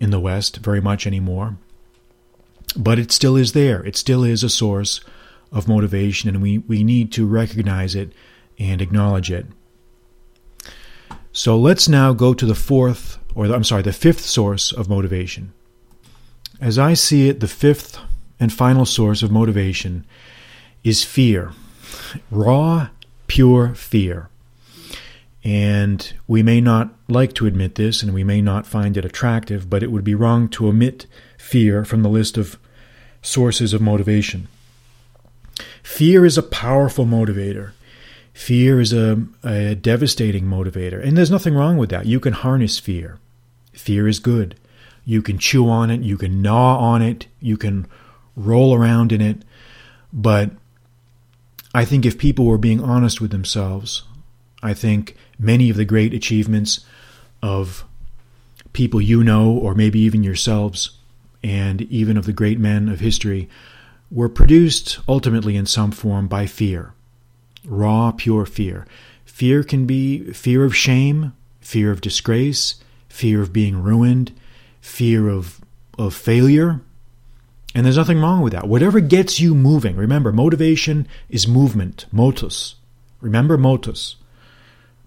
in 0.00 0.10
the 0.10 0.20
West, 0.20 0.56
very 0.58 0.80
much 0.80 1.06
anymore. 1.06 1.58
But 2.76 2.98
it 2.98 3.12
still 3.12 3.36
is 3.36 3.52
there. 3.52 3.84
It 3.84 3.96
still 3.96 4.24
is 4.24 4.42
a 4.42 4.48
source 4.48 5.00
of 5.50 5.68
motivation, 5.68 6.28
and 6.28 6.42
we, 6.42 6.58
we 6.58 6.84
need 6.84 7.12
to 7.12 7.26
recognize 7.26 7.94
it 7.94 8.12
and 8.58 8.82
acknowledge 8.82 9.30
it. 9.30 9.46
So 11.32 11.56
let's 11.56 11.88
now 11.88 12.12
go 12.12 12.34
to 12.34 12.46
the 12.46 12.54
fourth 12.54 13.18
or 13.34 13.46
the, 13.46 13.54
I'm 13.54 13.64
sorry, 13.64 13.82
the 13.82 13.92
fifth 13.92 14.20
source 14.20 14.72
of 14.72 14.88
motivation. 14.88 15.52
As 16.60 16.78
I 16.78 16.94
see 16.94 17.28
it, 17.28 17.40
the 17.40 17.48
fifth 17.48 17.98
and 18.40 18.52
final 18.52 18.84
source 18.84 19.22
of 19.22 19.30
motivation 19.30 20.04
is 20.82 21.04
fear. 21.04 21.52
Raw, 22.30 22.88
pure 23.28 23.74
fear. 23.74 24.28
And 25.44 26.12
we 26.26 26.42
may 26.42 26.60
not 26.60 26.92
like 27.08 27.32
to 27.34 27.46
admit 27.46 27.76
this, 27.76 28.02
and 28.02 28.12
we 28.12 28.24
may 28.24 28.42
not 28.42 28.66
find 28.66 28.96
it 28.96 29.04
attractive, 29.04 29.70
but 29.70 29.82
it 29.82 29.92
would 29.92 30.04
be 30.04 30.14
wrong 30.14 30.48
to 30.50 30.66
omit 30.66 31.06
fear 31.48 31.82
from 31.82 32.02
the 32.02 32.10
list 32.10 32.36
of 32.36 32.58
sources 33.22 33.72
of 33.72 33.80
motivation. 33.80 34.48
Fear 35.82 36.26
is 36.26 36.36
a 36.36 36.42
powerful 36.42 37.06
motivator. 37.06 37.72
Fear 38.34 38.80
is 38.80 38.92
a, 38.92 39.24
a 39.42 39.74
devastating 39.74 40.44
motivator. 40.44 41.02
And 41.02 41.16
there's 41.16 41.30
nothing 41.30 41.54
wrong 41.54 41.78
with 41.78 41.88
that. 41.88 42.04
You 42.04 42.20
can 42.20 42.34
harness 42.34 42.78
fear. 42.78 43.18
Fear 43.72 44.08
is 44.08 44.18
good. 44.18 44.56
You 45.06 45.22
can 45.22 45.38
chew 45.38 45.70
on 45.70 45.90
it, 45.90 46.02
you 46.02 46.18
can 46.18 46.42
gnaw 46.42 46.76
on 46.78 47.00
it, 47.00 47.28
you 47.40 47.56
can 47.56 47.86
roll 48.36 48.74
around 48.74 49.10
in 49.10 49.22
it. 49.22 49.42
But 50.12 50.50
I 51.74 51.86
think 51.86 52.04
if 52.04 52.18
people 52.18 52.44
were 52.44 52.58
being 52.58 52.82
honest 52.82 53.18
with 53.22 53.30
themselves, 53.30 54.02
I 54.62 54.74
think 54.74 55.16
many 55.38 55.70
of 55.70 55.78
the 55.78 55.86
great 55.86 56.12
achievements 56.12 56.84
of 57.42 57.84
people 58.74 59.00
you 59.00 59.24
know, 59.24 59.50
or 59.50 59.74
maybe 59.74 59.98
even 60.00 60.22
yourselves, 60.22 60.97
and 61.48 61.80
even 61.82 62.18
of 62.18 62.26
the 62.26 62.32
great 62.32 62.58
men 62.58 62.90
of 62.90 63.00
history, 63.00 63.48
were 64.10 64.28
produced 64.28 64.98
ultimately 65.08 65.56
in 65.56 65.64
some 65.64 65.90
form 65.90 66.28
by 66.28 66.44
fear. 66.46 66.92
Raw, 67.64 68.12
pure 68.12 68.44
fear. 68.44 68.86
Fear 69.24 69.64
can 69.64 69.86
be 69.86 70.30
fear 70.32 70.64
of 70.66 70.76
shame, 70.76 71.32
fear 71.60 71.90
of 71.90 72.02
disgrace, 72.02 72.74
fear 73.08 73.40
of 73.40 73.50
being 73.50 73.82
ruined, 73.82 74.32
fear 74.82 75.28
of, 75.28 75.60
of 75.98 76.14
failure. 76.14 76.82
And 77.74 77.86
there's 77.86 77.96
nothing 77.96 78.20
wrong 78.20 78.42
with 78.42 78.52
that. 78.52 78.68
Whatever 78.68 79.00
gets 79.00 79.40
you 79.40 79.54
moving, 79.54 79.96
remember, 79.96 80.32
motivation 80.32 81.08
is 81.30 81.48
movement, 81.48 82.04
motus. 82.12 82.74
Remember 83.22 83.56
motus. 83.56 84.16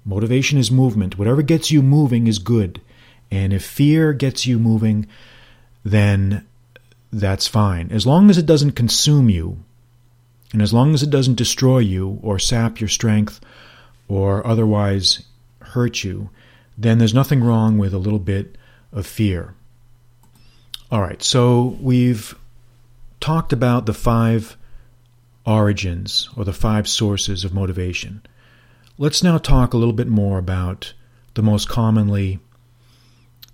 Motivation 0.04 0.58
is 0.58 0.72
movement. 0.72 1.20
Whatever 1.20 1.44
gets 1.44 1.70
you 1.70 1.84
moving 1.84 2.26
is 2.26 2.40
good. 2.40 2.82
And 3.30 3.54
if 3.54 3.64
fear 3.64 4.12
gets 4.14 4.48
you 4.48 4.58
moving, 4.58 5.08
then 5.84 6.46
that's 7.12 7.48
fine. 7.48 7.92
As 7.92 8.06
long 8.06 8.30
as 8.30 8.38
it 8.38 8.46
doesn't 8.46 8.72
consume 8.72 9.30
you, 9.30 9.64
and 10.54 10.62
as 10.62 10.74
long 10.74 10.94
as 10.94 11.04
it 11.04 11.10
doesn't 11.10 11.36
destroy 11.36 11.80
you 11.80 12.20
or 12.22 12.40
sap 12.40 12.80
your 12.80 12.90
strength 12.90 13.40
or 14.08 14.46
otherwise 14.46 15.24
hurt 15.62 16.04
you, 16.04 16.30
then 16.78 16.98
there's 16.98 17.14
nothing 17.14 17.44
wrong 17.44 17.78
with 17.78 17.94
a 17.94 17.98
little 18.00 18.20
bit 18.20 18.58
of 18.92 19.06
fear. 19.06 19.54
All 20.92 21.02
right, 21.02 21.24
so 21.24 21.78
we've 21.80 22.36
talked 23.22 23.54
about 23.54 23.86
the 23.86 23.94
five 23.94 24.58
origins 25.46 26.30
or 26.36 26.44
the 26.44 26.54
five 26.54 26.88
sources 26.88 27.46
of 27.46 27.54
motivation. 27.54 28.22
Let's 28.98 29.24
now 29.24 29.38
talk 29.38 29.74
a 29.74 29.78
little 29.78 29.94
bit 29.94 30.08
more 30.08 30.38
about 30.38 30.94
the 31.34 31.42
most 31.42 31.70
commonly 31.70 32.40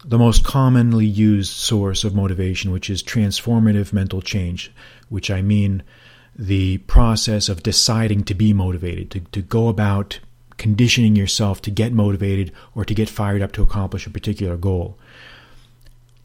the 0.08 0.18
most 0.18 0.46
commonly 0.46 1.06
used 1.06 1.52
source 1.52 2.06
of 2.06 2.16
motivation, 2.16 2.72
which 2.72 2.90
is 2.90 3.04
transformative 3.04 3.92
mental 3.92 4.22
change, 4.22 4.72
which 5.10 5.30
I 5.30 5.42
mean 5.42 5.84
the 6.34 6.78
process 6.80 7.50
of 7.50 7.62
deciding 7.62 8.24
to 8.24 8.34
be 8.34 8.54
motivated, 8.54 9.12
to, 9.12 9.20
to 9.20 9.42
go 9.42 9.68
about 9.68 10.20
conditioning 10.58 11.16
yourself 11.16 11.62
to 11.62 11.72
get 11.72 11.92
motivated 11.92 12.54
or 12.74 12.86
to 12.86 12.94
get 12.94 13.10
fired 13.10 13.42
up 13.42 13.52
to 13.52 13.62
accomplish 13.62 14.08
a 14.08 14.10
particular 14.10 14.56
goal. 14.56 14.98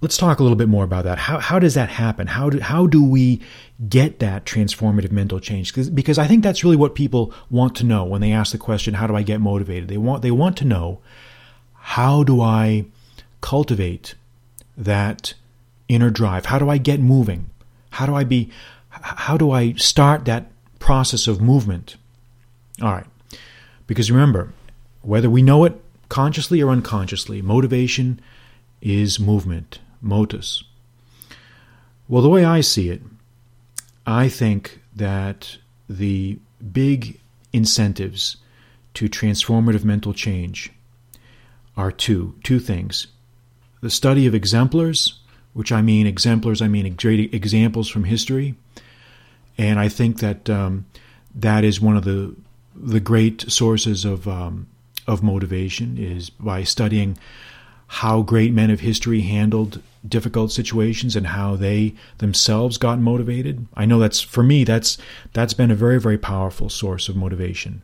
Let's 0.01 0.17
talk 0.17 0.39
a 0.39 0.43
little 0.43 0.57
bit 0.57 0.69
more 0.69 0.85
about 0.85 1.05
that. 1.05 1.19
How, 1.19 1.39
how 1.39 1.59
does 1.59 1.75
that 1.75 1.89
happen? 1.89 2.27
How 2.27 2.51
do, 2.51 2.61
how 2.61 2.87
do 2.87 3.05
we 3.05 3.41
get 3.89 4.19
that 4.21 4.45
transformative 4.45 5.12
mental 5.12 5.39
change? 5.39 5.75
Because 5.95 6.19
I 6.19 6.27
think 6.27 6.43
that's 6.43 6.65
really 6.65 6.77
what 6.77 6.95
people 6.95 7.33
want 7.51 7.76
to 7.76 7.85
know 7.85 8.04
when 8.04 8.21
they 8.21 8.33
ask 8.33 8.52
the 8.52 8.59
question, 8.59 8.95
how 8.95 9.06
do 9.06 9.15
I 9.15 9.23
get 9.23 9.41
motivated? 9.41 9.89
They 9.89 9.99
want, 9.99 10.23
they 10.23 10.33
want 10.33 10.56
to 10.59 10.65
know, 10.65 11.00
how 11.75 12.25
do 12.25 12.41
I 12.41 12.87
cultivate 13.43 14.15
that 14.78 15.35
inner 15.89 16.09
drive? 16.09 16.47
How 16.47 16.59
do 16.59 16.71
I 16.71 16.78
get 16.78 17.00
moving? 17.00 17.50
How 17.91 18.07
do 18.07 18.15
I 18.15 18.25
be, 18.25 18.50
how 18.89 19.37
do 19.37 19.50
I 19.50 19.75
start 19.75 20.25
that 20.25 20.47
process 20.78 21.28
of 21.28 21.43
movement? 21.43 21.97
All 22.81 22.93
right. 22.93 23.07
Because 23.87 24.11
remember, 24.11 24.55
whether 25.02 25.28
we 25.28 25.43
know 25.43 25.65
it 25.65 25.78
consciously 26.09 26.63
or 26.63 26.71
unconsciously, 26.71 27.43
motivation 27.43 28.21
is 28.81 29.21
movement 29.21 29.81
motus. 30.00 30.65
Well, 32.09 32.23
the 32.23 32.28
way 32.28 32.45
I 32.45 32.61
see 32.61 32.89
it, 32.89 33.02
I 34.07 34.28
think 34.28 34.81
that 34.95 35.59
the 35.89 36.39
big 36.73 37.21
incentives 37.52 38.37
to 38.95 39.09
transformative 39.09 39.85
mental 39.85 40.13
change 40.13 40.71
are 41.76 41.91
two 41.91 42.35
two 42.43 42.59
things 42.59 43.07
the 43.82 43.90
study 43.90 44.26
of 44.26 44.34
exemplars 44.34 45.21
which 45.52 45.71
i 45.71 45.82
mean 45.82 46.06
exemplars 46.06 46.62
i 46.62 46.68
mean 46.68 46.95
great 46.95 47.34
examples 47.34 47.88
from 47.88 48.04
history 48.04 48.54
and 49.58 49.78
i 49.78 49.88
think 49.88 50.18
that 50.21 50.49
um, 50.49 50.86
that 51.34 51.64
is 51.64 51.80
one 51.80 51.97
of 51.97 52.04
the 52.04 52.34
the 52.75 53.00
great 53.00 53.50
sources 53.50 54.04
of 54.04 54.26
um, 54.26 54.66
of 55.06 55.23
motivation 55.23 55.99
is 55.99 56.30
by 56.30 56.62
studying 56.62 57.18
how 57.86 58.23
great 58.23 58.52
men 58.52 58.71
of 58.71 58.80
history 58.80 59.21
handled 59.21 59.82
difficult 60.08 60.50
situations 60.50 61.14
and 61.14 61.26
how 61.26 61.56
they 61.56 61.95
themselves 62.18 62.78
got 62.78 62.99
motivated. 62.99 63.66
I 63.75 63.84
know 63.84 63.99
that's 63.99 64.21
for 64.21 64.42
me 64.42 64.64
that's 64.64 64.99
that's 65.32 65.54
been 65.54 65.71
a 65.71 65.76
very 65.76 66.00
very 66.00 66.18
powerful 66.18 66.68
source 66.68 67.08
of 67.08 67.16
motivation. 67.16 67.82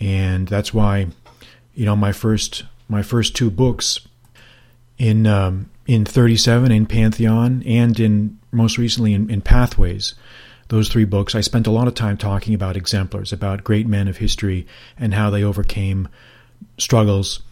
And 0.00 0.48
that's 0.48 0.74
why 0.74 1.08
you 1.74 1.84
know 1.84 1.96
my 1.96 2.12
first 2.12 2.64
my 2.88 3.02
first 3.02 3.36
two 3.36 3.50
books 3.50 4.00
in 5.00 5.26
um, 5.26 5.70
in 5.86 6.04
37 6.04 6.70
in 6.70 6.86
Pantheon 6.86 7.64
and 7.66 7.98
in 7.98 8.38
most 8.52 8.78
recently 8.78 9.14
in, 9.14 9.28
in 9.30 9.40
Pathways 9.40 10.14
those 10.68 10.88
three 10.88 11.04
books, 11.04 11.34
I 11.34 11.40
spent 11.40 11.66
a 11.66 11.72
lot 11.72 11.88
of 11.88 11.96
time 11.96 12.16
talking 12.16 12.54
about 12.54 12.76
exemplars, 12.76 13.32
about 13.32 13.64
great 13.64 13.88
men 13.88 14.06
of 14.06 14.18
history 14.18 14.68
and 14.96 15.12
how 15.12 15.28
they 15.28 15.42
overcame 15.42 16.08
struggles 16.78 17.42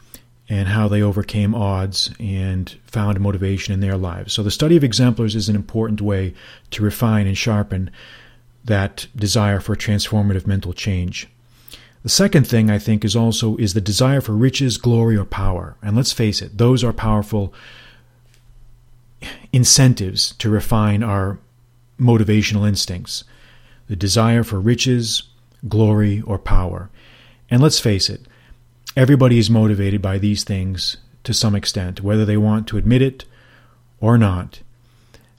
and 0.48 0.68
how 0.68 0.86
they 0.86 1.02
overcame 1.02 1.52
odds 1.52 2.10
and 2.20 2.76
found 2.84 3.18
motivation 3.18 3.74
in 3.74 3.80
their 3.80 3.96
lives. 3.96 4.32
So, 4.32 4.44
the 4.44 4.52
study 4.52 4.76
of 4.76 4.84
exemplars 4.84 5.34
is 5.34 5.48
an 5.48 5.56
important 5.56 6.00
way 6.00 6.32
to 6.70 6.82
refine 6.82 7.26
and 7.26 7.36
sharpen 7.36 7.90
that 8.64 9.08
desire 9.16 9.58
for 9.58 9.74
transformative 9.74 10.46
mental 10.46 10.72
change. 10.72 11.26
The 12.02 12.08
second 12.08 12.46
thing 12.46 12.70
I 12.70 12.78
think 12.78 13.04
is 13.04 13.16
also 13.16 13.56
is 13.56 13.74
the 13.74 13.80
desire 13.80 14.20
for 14.20 14.32
riches, 14.32 14.76
glory, 14.76 15.16
or 15.16 15.24
power. 15.24 15.76
And 15.82 15.96
let's 15.96 16.12
face 16.12 16.40
it, 16.40 16.58
those 16.58 16.84
are 16.84 16.92
powerful 16.92 17.52
incentives 19.52 20.32
to 20.38 20.48
refine 20.48 21.02
our 21.02 21.38
motivational 22.00 22.68
instincts 22.68 23.24
the 23.88 23.96
desire 23.96 24.44
for 24.44 24.60
riches, 24.60 25.22
glory, 25.66 26.20
or 26.20 26.38
power. 26.38 26.90
And 27.50 27.62
let's 27.62 27.80
face 27.80 28.10
it, 28.10 28.20
Everybody 28.98 29.38
is 29.38 29.48
motivated 29.48 30.02
by 30.02 30.18
these 30.18 30.42
things 30.42 30.96
to 31.22 31.32
some 31.32 31.54
extent, 31.54 32.00
whether 32.00 32.24
they 32.24 32.36
want 32.36 32.66
to 32.66 32.78
admit 32.78 33.00
it 33.00 33.26
or 34.00 34.18
not. 34.18 34.58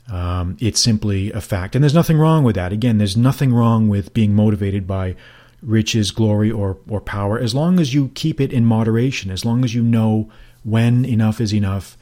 Um, 0.09 0.55
it's 0.61 0.79
simply 0.79 1.29
a 1.33 1.41
fact. 1.41 1.75
And 1.75 1.83
there's 1.83 1.93
nothing 1.93 2.17
wrong 2.17 2.45
with 2.45 2.55
that. 2.55 2.71
Again, 2.71 2.99
there's 2.99 3.17
nothing 3.17 3.53
wrong 3.53 3.89
with 3.89 4.13
being 4.13 4.33
motivated 4.33 4.87
by 4.87 5.17
riches, 5.61 6.11
glory, 6.11 6.51
or, 6.51 6.77
or 6.87 7.01
power, 7.01 7.39
as 7.39 7.53
long 7.53 7.79
as 7.79 7.93
you 7.93 8.11
keep 8.15 8.39
it 8.39 8.53
in 8.53 8.65
moderation, 8.65 9.31
as 9.31 9.45
long 9.45 9.63
as 9.63 9.73
you 9.73 9.83
know 9.83 10.29
when 10.63 11.05
enough 11.05 11.41
is 11.41 11.53
enough 11.53 11.97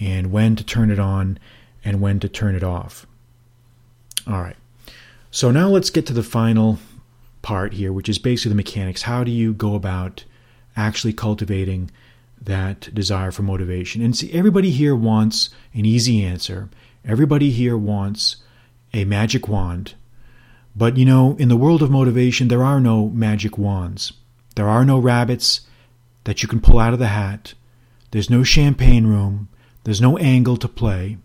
and 0.00 0.30
when 0.30 0.56
to 0.56 0.64
turn 0.64 0.90
it 0.90 0.98
on 0.98 1.38
and 1.84 2.00
when 2.00 2.20
to 2.20 2.28
turn 2.28 2.54
it 2.54 2.64
off. 2.64 3.06
All 4.26 4.40
right. 4.40 4.56
So 5.30 5.50
now 5.50 5.68
let's 5.68 5.90
get 5.90 6.06
to 6.06 6.12
the 6.12 6.22
final 6.22 6.78
part 7.42 7.74
here, 7.74 7.92
which 7.92 8.08
is 8.08 8.18
basically 8.18 8.50
the 8.50 8.56
mechanics. 8.56 9.02
How 9.02 9.24
do 9.24 9.30
you 9.30 9.52
go 9.52 9.74
about 9.74 10.24
actually 10.76 11.12
cultivating 11.12 11.90
that 12.40 12.92
desire 12.94 13.30
for 13.30 13.42
motivation. 13.42 14.02
And 14.02 14.16
see, 14.16 14.32
everybody 14.32 14.70
here 14.70 14.94
wants 14.94 15.50
an 15.74 15.84
easy 15.84 16.24
answer. 16.24 16.68
Everybody 17.04 17.50
here 17.50 17.76
wants 17.76 18.36
a 18.92 19.04
magic 19.04 19.48
wand. 19.48 19.94
But 20.78 20.96
you 20.96 21.04
know, 21.04 21.34
in 21.40 21.48
the 21.48 21.56
world 21.56 21.82
of 21.82 21.90
motivation, 21.90 22.46
there 22.46 22.62
are 22.62 22.78
no 22.78 23.08
magic 23.08 23.58
wands. 23.58 24.12
There 24.54 24.68
are 24.68 24.84
no 24.84 25.00
rabbits 25.00 25.62
that 26.22 26.40
you 26.40 26.48
can 26.48 26.60
pull 26.60 26.78
out 26.78 26.92
of 26.92 27.00
the 27.00 27.08
hat. 27.08 27.54
There's 28.12 28.30
no 28.30 28.44
champagne 28.44 29.04
room. 29.04 29.48
There's 29.82 30.00
no 30.00 30.16
angle 30.18 30.56
to 30.58 30.68
play. 30.68 31.18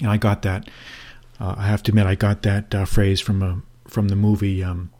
And 0.00 0.10
I 0.10 0.16
got 0.16 0.42
that. 0.42 0.68
Uh, 1.40 1.56
I 1.58 1.66
have 1.66 1.82
to 1.84 1.90
admit, 1.90 2.06
I 2.06 2.14
got 2.14 2.42
that 2.42 2.72
uh, 2.72 2.84
phrase 2.84 3.20
from 3.20 3.42
a 3.42 3.62
from 3.90 4.08
the 4.08 4.16
movie. 4.16 4.62
Um, 4.62 4.92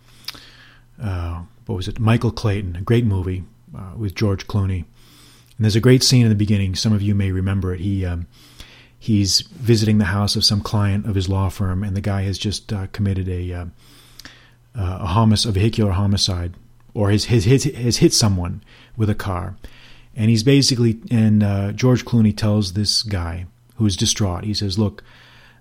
uh, 1.01 1.43
what 1.67 1.77
was 1.77 1.87
it? 1.87 2.01
Michael 2.01 2.33
Clayton, 2.33 2.75
a 2.75 2.81
great 2.81 3.05
movie 3.05 3.45
uh, 3.77 3.93
with 3.97 4.17
George 4.17 4.49
Clooney. 4.49 4.87
And 5.57 5.65
there's 5.65 5.77
a 5.77 5.81
great 5.81 6.03
scene 6.03 6.25
in 6.25 6.31
the 6.31 6.35
beginning. 6.35 6.75
Some 6.75 6.93
of 6.93 7.03
you 7.03 7.15
may 7.15 7.31
remember 7.31 7.73
it. 7.73 7.81
He 7.81 8.05
um, 8.05 8.27
he's 8.99 9.41
visiting 9.41 9.99
the 9.99 10.07
house 10.07 10.37
of 10.37 10.45
some 10.45 10.61
client 10.61 11.07
of 11.07 11.15
his 11.15 11.29
law 11.29 11.49
firm, 11.49 11.83
and 11.83 11.97
the 11.97 12.01
guy 12.01 12.23
has 12.23 12.39
just 12.39 12.73
uh, 12.73 12.87
committed 12.89 13.29
a 13.29 13.53
uh, 13.53 13.67
a, 14.75 15.07
homic- 15.07 15.45
a 15.45 15.51
vehicular 15.51 15.93
homicide, 15.93 16.55
or 16.95 17.11
has, 17.11 17.27
has, 17.27 17.45
has, 17.45 17.97
hit 17.97 18.13
someone 18.13 18.63
with 18.97 19.11
a 19.11 19.15
car. 19.15 19.57
And 20.15 20.31
he's 20.31 20.43
basically, 20.43 21.01
and 21.11 21.43
uh, 21.43 21.73
George 21.73 22.05
Clooney 22.05 22.37
tells 22.37 22.73
this 22.73 23.03
guy 23.03 23.47
who's 23.77 23.97
distraught, 23.97 24.45
he 24.45 24.55
says, 24.55 24.79
Look, 24.79 25.03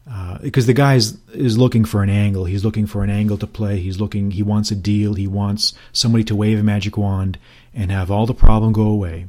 uh, 0.09 0.37
because 0.39 0.67
the 0.67 0.73
guy 0.73 0.95
is, 0.95 1.17
is 1.33 1.57
looking 1.57 1.83
for 1.83 2.01
an 2.01 2.09
angle. 2.09 2.45
He's 2.45 2.63
looking 2.63 2.87
for 2.87 3.03
an 3.03 3.09
angle 3.09 3.37
to 3.39 3.47
play. 3.47 3.79
He's 3.79 3.99
looking. 3.99 4.31
He 4.31 4.41
wants 4.41 4.71
a 4.71 4.75
deal. 4.75 5.15
He 5.15 5.27
wants 5.27 5.73
somebody 5.91 6.23
to 6.25 6.35
wave 6.35 6.59
a 6.59 6.63
magic 6.63 6.95
wand 6.95 7.37
and 7.73 7.91
have 7.91 8.09
all 8.09 8.25
the 8.25 8.33
problem 8.33 8.71
go 8.71 8.83
away. 8.83 9.27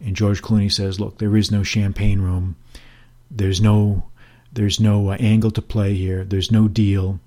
And 0.00 0.16
George 0.16 0.40
Clooney 0.40 0.72
says, 0.72 0.98
"Look, 0.98 1.18
there 1.18 1.36
is 1.36 1.50
no 1.50 1.62
champagne 1.62 2.20
room. 2.20 2.56
There's 3.34 3.60
no, 3.60 4.04
there's 4.52 4.78
no 4.78 5.10
uh, 5.10 5.16
angle 5.18 5.50
to 5.52 5.62
play 5.62 5.94
here. 5.94 6.24
There's 6.24 6.50
no 6.50 6.68
deal." 6.68 7.18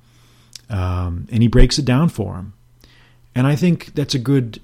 Um, 0.70 1.28
and 1.32 1.42
he 1.42 1.48
breaks 1.48 1.78
it 1.78 1.86
down 1.86 2.10
for 2.10 2.36
him. 2.36 2.54
And 3.36 3.46
I 3.46 3.56
think 3.56 3.94
that's 3.94 4.16
a 4.16 4.20
good 4.20 4.62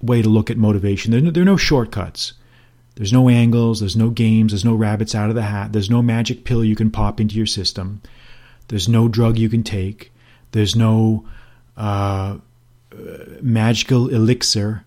way 0.00 0.22
to 0.22 0.28
look 0.28 0.50
at 0.50 0.56
motivation. 0.56 1.10
There, 1.10 1.20
there 1.30 1.42
are 1.42 1.46
no 1.46 1.56
shortcuts. 1.56 2.34
There's 2.94 3.12
no 3.12 3.28
angles, 3.28 3.80
there's 3.80 3.96
no 3.96 4.10
games, 4.10 4.52
there's 4.52 4.64
no 4.64 4.74
rabbits 4.74 5.14
out 5.14 5.30
of 5.30 5.34
the 5.34 5.42
hat, 5.42 5.72
there's 5.72 5.88
no 5.88 6.02
magic 6.02 6.44
pill 6.44 6.62
you 6.64 6.76
can 6.76 6.90
pop 6.90 7.20
into 7.20 7.36
your 7.36 7.46
system, 7.46 8.02
there's 8.68 8.88
no 8.88 9.08
drug 9.08 9.38
you 9.38 9.48
can 9.48 9.62
take, 9.62 10.12
there's 10.52 10.76
no 10.76 11.26
uh, 11.76 12.36
magical 13.40 14.08
elixir 14.08 14.84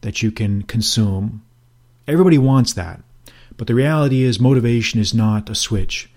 that 0.00 0.22
you 0.22 0.32
can 0.32 0.62
consume. 0.62 1.42
Everybody 2.08 2.38
wants 2.38 2.72
that. 2.72 3.02
But 3.62 3.68
the 3.68 3.76
reality 3.76 4.24
is, 4.24 4.40
motivation 4.40 4.98
is 4.98 5.14
not 5.14 5.48
a 5.48 5.54
switch. 5.54 6.10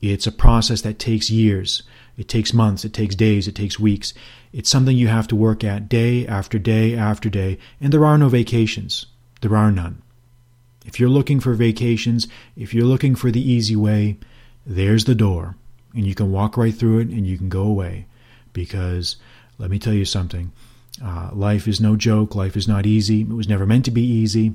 It's 0.00 0.28
a 0.28 0.30
process 0.30 0.82
that 0.82 1.00
takes 1.00 1.30
years. 1.30 1.82
It 2.16 2.28
takes 2.28 2.54
months, 2.54 2.84
it 2.84 2.92
takes 2.92 3.16
days, 3.16 3.48
it 3.48 3.56
takes 3.56 3.76
weeks. 3.76 4.14
It's 4.52 4.70
something 4.70 4.96
you 4.96 5.08
have 5.08 5.26
to 5.26 5.34
work 5.34 5.64
at 5.64 5.88
day 5.88 6.24
after 6.28 6.60
day 6.60 6.94
after 6.94 7.28
day, 7.28 7.58
and 7.80 7.92
there 7.92 8.06
are 8.06 8.16
no 8.16 8.28
vacations. 8.28 9.06
There 9.40 9.56
are 9.56 9.72
none. 9.72 10.00
If 10.86 11.00
you're 11.00 11.08
looking 11.08 11.40
for 11.40 11.54
vacations, 11.54 12.28
if 12.56 12.72
you're 12.72 12.84
looking 12.84 13.16
for 13.16 13.32
the 13.32 13.50
easy 13.50 13.74
way, 13.74 14.18
there's 14.64 15.04
the 15.04 15.16
door. 15.16 15.56
And 15.96 16.06
you 16.06 16.14
can 16.14 16.30
walk 16.30 16.56
right 16.56 16.72
through 16.72 17.00
it 17.00 17.08
and 17.08 17.26
you 17.26 17.36
can 17.36 17.48
go 17.48 17.62
away. 17.62 18.06
Because 18.52 19.16
let 19.58 19.70
me 19.70 19.80
tell 19.80 19.92
you 19.92 20.04
something 20.04 20.52
uh, 21.04 21.30
life 21.32 21.66
is 21.66 21.80
no 21.80 21.96
joke, 21.96 22.36
life 22.36 22.56
is 22.56 22.68
not 22.68 22.86
easy. 22.86 23.22
It 23.22 23.28
was 23.30 23.48
never 23.48 23.66
meant 23.66 23.86
to 23.86 23.90
be 23.90 24.04
easy. 24.04 24.52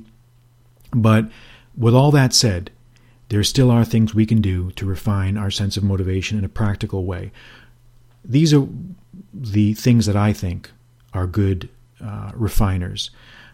But 0.94 1.28
with 1.78 1.94
all 1.94 2.10
that 2.10 2.34
said, 2.34 2.70
there 3.28 3.44
still 3.44 3.70
are 3.70 3.84
things 3.84 4.14
we 4.14 4.26
can 4.26 4.40
do 4.40 4.70
to 4.72 4.86
refine 4.86 5.36
our 5.36 5.50
sense 5.50 5.76
of 5.76 5.84
motivation 5.84 6.38
in 6.38 6.44
a 6.44 6.48
practical 6.48 7.04
way. 7.04 7.30
These 8.24 8.52
are 8.52 8.66
the 9.32 9.74
things 9.74 10.06
that 10.06 10.16
I 10.16 10.32
think 10.32 10.70
are 11.12 11.26
good 11.26 11.68
uh, 12.04 12.32
refiners. 12.34 13.10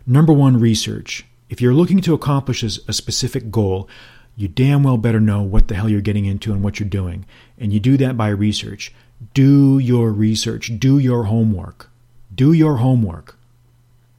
Number 0.07 0.33
one, 0.33 0.59
research. 0.59 1.25
If 1.51 1.61
you're 1.61 1.75
looking 1.75 2.01
to 2.03 2.15
accomplish 2.15 2.63
a 2.63 2.93
specific 2.93 3.51
goal, 3.51 3.89
you 4.37 4.49
damn 4.49 4.83
well 4.83 4.97
better 4.97 5.21
know 5.21 5.43
what 5.43 5.69
the 5.69 5.75
hell 5.75 5.89
you're 5.89 6.01
getting 6.01 6.25
into 6.25 6.53
and 6.53 6.63
what 6.63 6.81
you're 6.81 6.89
doing. 6.89 7.27
And 7.59 7.73
you 7.73 7.81
do 7.81 7.97
that 7.99 8.17
by 8.17 8.29
research. 8.29 8.93
Do 9.33 9.79
your 9.79 10.11
research, 10.11 10.73
do 10.79 10.99
your 10.99 11.25
homework. 11.25 11.91
Do 12.35 12.53
your 12.53 12.77
homework. 12.77 13.39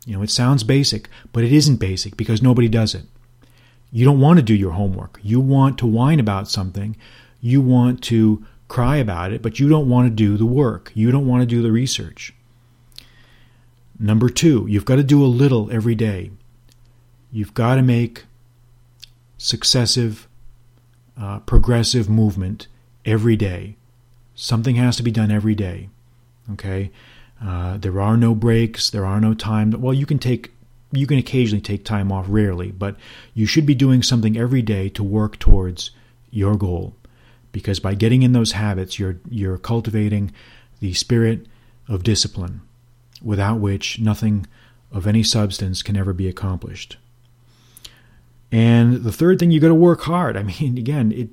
You 0.06 0.16
know, 0.16 0.22
it 0.22 0.30
sounds 0.30 0.64
basic, 0.64 1.10
but 1.34 1.44
it 1.44 1.52
isn't 1.52 1.78
basic 1.78 2.16
because 2.16 2.42
nobody 2.42 2.70
does 2.70 2.96
it. 2.96 3.06
You 3.96 4.04
don't 4.04 4.20
want 4.20 4.40
to 4.40 4.44
do 4.44 4.54
your 4.54 4.74
homework. 4.74 5.22
You 5.24 5.40
want 5.40 5.78
to 5.78 5.88
whine 5.88 6.20
about 6.20 6.50
something. 6.50 6.98
You 7.40 7.62
want 7.62 8.04
to 8.04 8.46
cry 8.68 8.98
about 8.98 9.32
it, 9.32 9.42
but 9.42 9.58
you 9.58 9.70
don't 9.70 9.88
want 9.88 10.06
to 10.10 10.14
do 10.14 10.36
the 10.36 10.46
work. 10.46 10.92
You 10.94 11.12
don't 11.12 11.26
want 11.26 11.44
to 11.44 11.46
do 11.46 11.62
the 11.62 11.72
research. 11.72 12.34
Number 13.98 14.28
two, 14.28 14.66
you've 14.68 14.84
got 14.84 14.98
to 14.98 15.04
do 15.04 15.24
a 15.24 15.28
little 15.28 15.72
every 15.72 15.96
day. 15.96 16.32
You've 17.32 17.54
got 17.54 17.76
to 17.76 17.82
make 17.82 18.26
successive, 19.38 20.28
uh, 21.18 21.40
progressive 21.40 22.10
movement 22.10 22.68
every 23.06 23.38
day. 23.38 23.78
Something 24.36 24.76
has 24.76 24.98
to 24.98 25.04
be 25.04 25.12
done 25.12 25.32
every 25.32 25.56
day. 25.56 25.88
Okay? 26.52 26.92
Uh, 27.42 27.78
there 27.78 28.02
are 28.02 28.18
no 28.18 28.36
breaks. 28.36 28.90
There 28.90 29.06
are 29.06 29.22
no 29.22 29.34
time. 29.34 29.72
Well, 29.72 29.94
you 29.94 30.06
can 30.06 30.20
take, 30.20 30.52
you 30.96 31.08
can 31.08 31.18
occasionally 31.18 31.62
take 31.62 31.84
time 31.84 32.12
off, 32.12 32.26
rarely, 32.28 32.72
but 32.72 32.96
you 33.34 33.46
should 33.46 33.66
be 33.66 33.76
doing 33.76 34.04
something 34.04 34.38
every 34.38 34.62
day 34.62 34.90
to 34.90 35.04
work 35.04 35.40
towards 35.40 35.92
your 36.32 36.56
goal. 36.56 36.96
Because 37.52 37.80
by 37.80 37.96
getting 37.96 38.24
in 38.24 38.34
those 38.34 38.52
habits, 38.52 39.00
you're 39.00 39.18
you're 39.30 39.58
cultivating 39.58 40.34
the 40.82 40.94
spirit 40.94 41.46
of 41.88 42.04
discipline, 42.04 42.62
without 43.22 43.60
which 43.60 44.00
nothing 44.00 44.46
of 44.92 45.08
any 45.08 45.24
substance 45.24 45.82
can 45.82 45.96
ever 45.96 46.14
be 46.14 46.28
accomplished. 46.28 46.98
And 48.52 49.04
the 49.04 49.12
third 49.12 49.40
thing, 49.40 49.52
you 49.52 49.60
got 49.60 49.70
to 49.70 49.76
work 49.76 50.02
hard. 50.02 50.38
I 50.38 50.44
mean, 50.60 50.78
again, 50.78 51.12
it, 51.12 51.30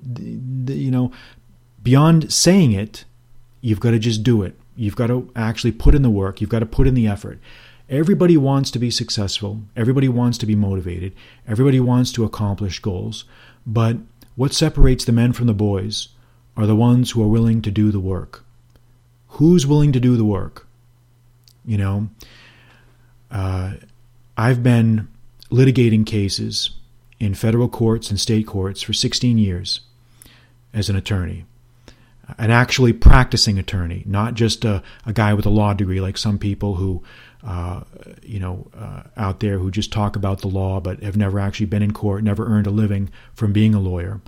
you 0.70 0.90
know, 0.90 1.12
beyond 1.82 2.32
saying 2.32 2.72
it, 2.72 3.04
you've 3.60 3.80
got 3.80 3.92
to 3.92 3.98
just 3.98 4.22
do 4.22 4.42
it. 4.42 4.58
You've 4.76 4.96
got 4.96 5.08
to 5.08 5.30
actually 5.36 5.72
put 5.72 5.94
in 5.94 6.02
the 6.02 6.10
work. 6.10 6.40
You've 6.40 6.50
got 6.50 6.60
to 6.60 6.66
put 6.66 6.86
in 6.86 6.94
the 6.94 7.06
effort. 7.06 7.38
Everybody 7.92 8.38
wants 8.38 8.70
to 8.70 8.78
be 8.78 8.90
successful. 8.90 9.60
Everybody 9.76 10.08
wants 10.08 10.38
to 10.38 10.46
be 10.46 10.54
motivated. 10.56 11.12
Everybody 11.46 11.78
wants 11.78 12.10
to 12.12 12.24
accomplish 12.24 12.78
goals. 12.78 13.26
But 13.66 13.98
what 14.34 14.54
separates 14.54 15.04
the 15.04 15.12
men 15.12 15.34
from 15.34 15.46
the 15.46 15.52
boys 15.52 16.08
are 16.56 16.66
the 16.66 16.74
ones 16.74 17.10
who 17.10 17.22
are 17.22 17.28
willing 17.28 17.60
to 17.60 17.70
do 17.70 17.90
the 17.90 18.00
work. 18.00 18.44
Who's 19.28 19.66
willing 19.66 19.92
to 19.92 20.00
do 20.00 20.16
the 20.16 20.24
work? 20.24 20.66
You 21.66 21.76
know, 21.76 22.08
uh, 23.30 23.74
I've 24.38 24.62
been 24.62 25.08
litigating 25.50 26.06
cases 26.06 26.70
in 27.20 27.34
federal 27.34 27.68
courts 27.68 28.08
and 28.08 28.18
state 28.18 28.46
courts 28.46 28.80
for 28.80 28.94
16 28.94 29.36
years 29.36 29.82
as 30.72 30.88
an 30.88 30.96
attorney. 30.96 31.44
An 32.38 32.50
actually 32.50 32.94
practicing 32.94 33.58
attorney, 33.58 34.02
not 34.06 34.32
just 34.32 34.64
a, 34.64 34.82
a 35.04 35.12
guy 35.12 35.34
with 35.34 35.44
a 35.44 35.50
law 35.50 35.74
degree 35.74 36.00
like 36.00 36.16
some 36.16 36.38
people 36.38 36.76
who, 36.76 37.02
uh, 37.44 37.82
you 38.22 38.38
know, 38.38 38.68
uh, 38.76 39.02
out 39.16 39.40
there 39.40 39.58
who 39.58 39.70
just 39.70 39.92
talk 39.92 40.14
about 40.14 40.40
the 40.40 40.48
law 40.48 40.80
but 40.80 41.02
have 41.02 41.16
never 41.16 41.40
actually 41.40 41.66
been 41.66 41.82
in 41.82 41.92
court, 41.92 42.22
never 42.22 42.46
earned 42.46 42.66
a 42.66 42.70
living 42.70 43.10
from 43.34 43.52
being 43.52 43.74
a 43.74 43.80
lawyer. 43.80 44.20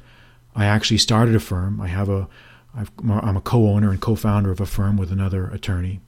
I 0.55 0.66
actually 0.66 0.98
started 0.98 1.35
a 1.35 1.40
firm. 1.40 1.81
I 1.81 1.88
have 1.88 2.09
a, 2.09 2.29
I'm 2.77 3.37
a 3.37 3.40
co-owner 3.40 3.90
and 3.90 4.00
co-founder 4.00 4.50
of 4.50 4.61
a 4.61 4.66
firm 4.66 4.96
with 4.96 5.12
another 5.12 5.48
attorney, 5.48 6.00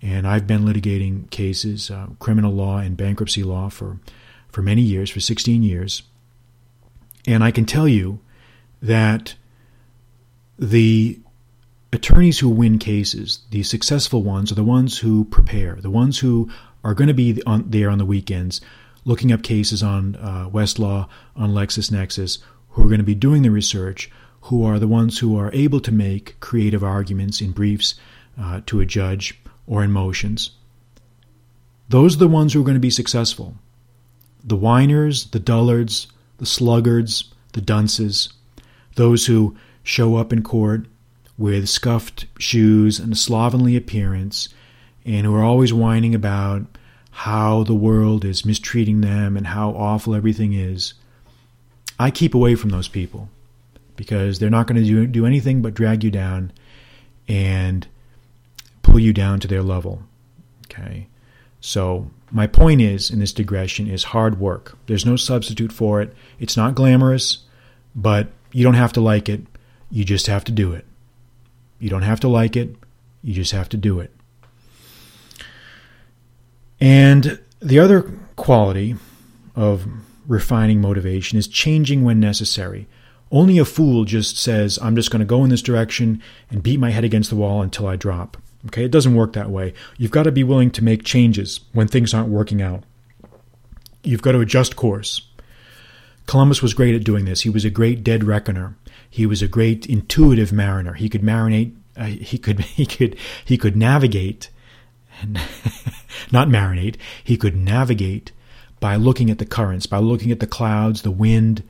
and 0.00 0.26
I've 0.26 0.46
been 0.46 0.64
litigating 0.64 1.28
cases, 1.30 1.90
uh, 1.90 2.08
criminal 2.20 2.52
law 2.52 2.78
and 2.78 2.96
bankruptcy 2.96 3.42
law 3.42 3.68
for 3.68 3.98
for 4.48 4.62
many 4.62 4.80
years, 4.80 5.10
for 5.10 5.20
16 5.20 5.62
years. 5.62 6.02
And 7.26 7.44
I 7.44 7.50
can 7.50 7.66
tell 7.66 7.88
you 7.88 8.20
that 8.80 9.34
the 10.58 11.18
attorneys 11.92 12.38
who 12.38 12.48
win 12.48 12.78
cases, 12.78 13.40
the 13.50 13.62
successful 13.62 14.22
ones, 14.22 14.52
are 14.52 14.56
the 14.56 14.64
ones 14.64 14.98
who 14.98 15.24
prepare, 15.24 15.76
the 15.76 15.90
ones 15.90 16.18
who 16.18 16.50
are 16.84 16.94
going 16.94 17.08
to 17.08 17.14
be 17.14 17.42
on, 17.44 17.70
there 17.70 17.90
on 17.90 17.98
the 17.98 18.04
weekends 18.04 18.60
looking 19.06 19.32
up 19.32 19.42
cases 19.42 19.82
on 19.82 20.16
uh, 20.16 20.50
Westlaw, 20.52 21.08
on 21.36 21.50
LexisNexis, 21.50 22.38
who 22.70 22.82
are 22.82 22.88
going 22.88 22.98
to 22.98 23.04
be 23.04 23.14
doing 23.14 23.42
the 23.42 23.50
research, 23.50 24.10
who 24.42 24.64
are 24.64 24.78
the 24.78 24.88
ones 24.88 25.20
who 25.20 25.38
are 25.38 25.50
able 25.54 25.80
to 25.80 25.92
make 25.92 26.38
creative 26.40 26.84
arguments 26.84 27.40
in 27.40 27.52
briefs 27.52 27.94
uh, 28.38 28.60
to 28.66 28.80
a 28.80 28.86
judge 28.86 29.40
or 29.66 29.82
in 29.82 29.92
motions. 29.92 30.50
Those 31.88 32.16
are 32.16 32.18
the 32.18 32.28
ones 32.28 32.52
who 32.52 32.60
are 32.60 32.64
going 32.64 32.74
to 32.74 32.80
be 32.80 32.90
successful 32.90 33.56
the 34.42 34.56
whiners, 34.56 35.30
the 35.30 35.40
dullards, 35.40 36.06
the 36.38 36.46
sluggards, 36.46 37.32
the 37.52 37.60
dunces, 37.60 38.32
those 38.94 39.26
who 39.26 39.56
show 39.82 40.16
up 40.16 40.32
in 40.32 40.42
court 40.42 40.86
with 41.38 41.68
scuffed 41.68 42.26
shoes 42.38 42.98
and 42.98 43.12
a 43.12 43.16
slovenly 43.16 43.76
appearance, 43.76 44.48
and 45.04 45.26
who 45.26 45.34
are 45.34 45.44
always 45.44 45.72
whining 45.72 46.14
about 46.14 46.62
how 47.10 47.62
the 47.62 47.74
world 47.74 48.24
is 48.24 48.44
mistreating 48.44 49.00
them 49.00 49.36
and 49.36 49.46
how 49.46 49.70
awful 49.70 50.14
everything 50.14 50.52
is. 50.52 50.94
I 51.98 52.10
keep 52.10 52.34
away 52.34 52.54
from 52.56 52.70
those 52.70 52.88
people 52.88 53.30
because 53.96 54.38
they're 54.38 54.50
not 54.50 54.66
going 54.66 54.82
to 54.82 54.86
do, 54.86 55.06
do 55.06 55.24
anything 55.24 55.62
but 55.62 55.72
drag 55.72 56.04
you 56.04 56.10
down 56.10 56.52
and 57.26 57.86
pull 58.82 58.98
you 58.98 59.12
down 59.12 59.40
to 59.40 59.48
their 59.48 59.62
level. 59.62 60.02
Okay. 60.66 61.06
So 61.60 62.10
my 62.30 62.46
point 62.46 62.82
is 62.82 63.10
in 63.10 63.18
this 63.18 63.32
digression 63.32 63.88
is 63.88 64.04
hard 64.04 64.38
work. 64.38 64.76
There's 64.86 65.06
no 65.06 65.16
substitute 65.16 65.72
for 65.72 66.02
it. 66.02 66.12
It's 66.38 66.56
not 66.56 66.74
glamorous, 66.74 67.38
but 67.94 68.28
you 68.52 68.62
don't 68.62 68.74
have 68.74 68.92
to 68.92 69.00
like 69.00 69.28
it. 69.28 69.40
You 69.90 70.04
just 70.04 70.26
have 70.26 70.44
to 70.44 70.52
do 70.52 70.72
it. 70.72 70.84
You 71.78 71.90
don't 71.90 72.02
have 72.02 72.20
to 72.20 72.28
like 72.28 72.56
it. 72.56 72.74
You 73.22 73.34
just 73.34 73.52
have 73.52 73.68
to 73.70 73.76
do 73.76 74.00
it. 74.00 74.12
And 76.80 77.38
the 77.60 77.78
other 77.78 78.02
quality 78.36 78.96
of 79.54 79.86
refining 80.26 80.80
motivation 80.80 81.38
is 81.38 81.48
changing 81.48 82.04
when 82.04 82.20
necessary. 82.20 82.86
Only 83.30 83.58
a 83.58 83.64
fool 83.64 84.04
just 84.04 84.38
says, 84.38 84.78
I'm 84.80 84.94
just 84.94 85.10
going 85.10 85.20
to 85.20 85.26
go 85.26 85.42
in 85.42 85.50
this 85.50 85.62
direction 85.62 86.22
and 86.50 86.62
beat 86.62 86.78
my 86.78 86.90
head 86.90 87.04
against 87.04 87.30
the 87.30 87.36
wall 87.36 87.62
until 87.62 87.86
I 87.86 87.96
drop. 87.96 88.36
Okay, 88.66 88.84
it 88.84 88.90
doesn't 88.90 89.14
work 89.14 89.32
that 89.32 89.50
way. 89.50 89.74
You've 89.96 90.10
got 90.10 90.24
to 90.24 90.32
be 90.32 90.44
willing 90.44 90.70
to 90.72 90.84
make 90.84 91.04
changes 91.04 91.60
when 91.72 91.88
things 91.88 92.12
aren't 92.12 92.28
working 92.28 92.62
out. 92.62 92.84
You've 94.02 94.22
got 94.22 94.32
to 94.32 94.40
adjust 94.40 94.76
course. 94.76 95.22
Columbus 96.26 96.62
was 96.62 96.74
great 96.74 96.94
at 96.94 97.04
doing 97.04 97.24
this. 97.24 97.42
He 97.42 97.50
was 97.50 97.64
a 97.64 97.70
great 97.70 98.02
dead 98.02 98.24
reckoner. 98.24 98.76
He 99.16 99.24
was 99.24 99.40
a 99.40 99.48
great 99.48 99.86
intuitive 99.86 100.52
mariner. 100.52 100.92
He 100.92 101.08
could 101.08 101.22
marinate. 101.22 101.74
Uh, 101.96 102.04
he 102.04 102.36
could 102.36 102.60
he 102.80 102.84
could 102.84 103.16
he 103.42 103.56
could 103.56 103.74
navigate, 103.74 104.50
not 106.30 106.48
marinate. 106.48 106.96
He 107.24 107.38
could 107.38 107.56
navigate 107.56 108.32
by 108.78 108.96
looking 108.96 109.30
at 109.30 109.38
the 109.38 109.46
currents, 109.46 109.86
by 109.86 110.00
looking 110.00 110.30
at 110.32 110.40
the 110.40 110.46
clouds, 110.46 111.00
the 111.00 111.10
wind, 111.10 111.62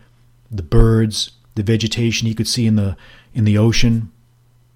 the 0.50 0.64
birds, 0.64 1.30
the 1.54 1.62
vegetation 1.62 2.26
he 2.26 2.34
could 2.34 2.48
see 2.48 2.66
in 2.66 2.74
the 2.74 2.96
in 3.32 3.44
the 3.44 3.56
ocean, 3.56 4.10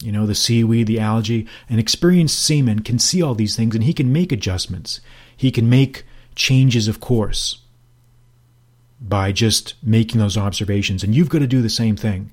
you 0.00 0.12
know, 0.12 0.24
the 0.24 0.36
seaweed, 0.36 0.86
the 0.86 1.00
algae. 1.00 1.48
An 1.68 1.80
experienced 1.80 2.38
seaman 2.38 2.82
can 2.82 3.00
see 3.00 3.20
all 3.20 3.34
these 3.34 3.56
things 3.56 3.74
and 3.74 3.82
he 3.82 3.92
can 3.92 4.12
make 4.12 4.30
adjustments. 4.30 5.00
He 5.36 5.50
can 5.50 5.68
make 5.68 6.04
changes 6.36 6.86
of 6.86 7.00
course 7.00 7.62
by 9.00 9.32
just 9.32 9.74
making 9.82 10.20
those 10.20 10.36
observations. 10.36 11.02
And 11.02 11.16
you've 11.16 11.30
got 11.30 11.40
to 11.40 11.48
do 11.48 11.62
the 11.62 11.68
same 11.68 11.96
thing. 11.96 12.30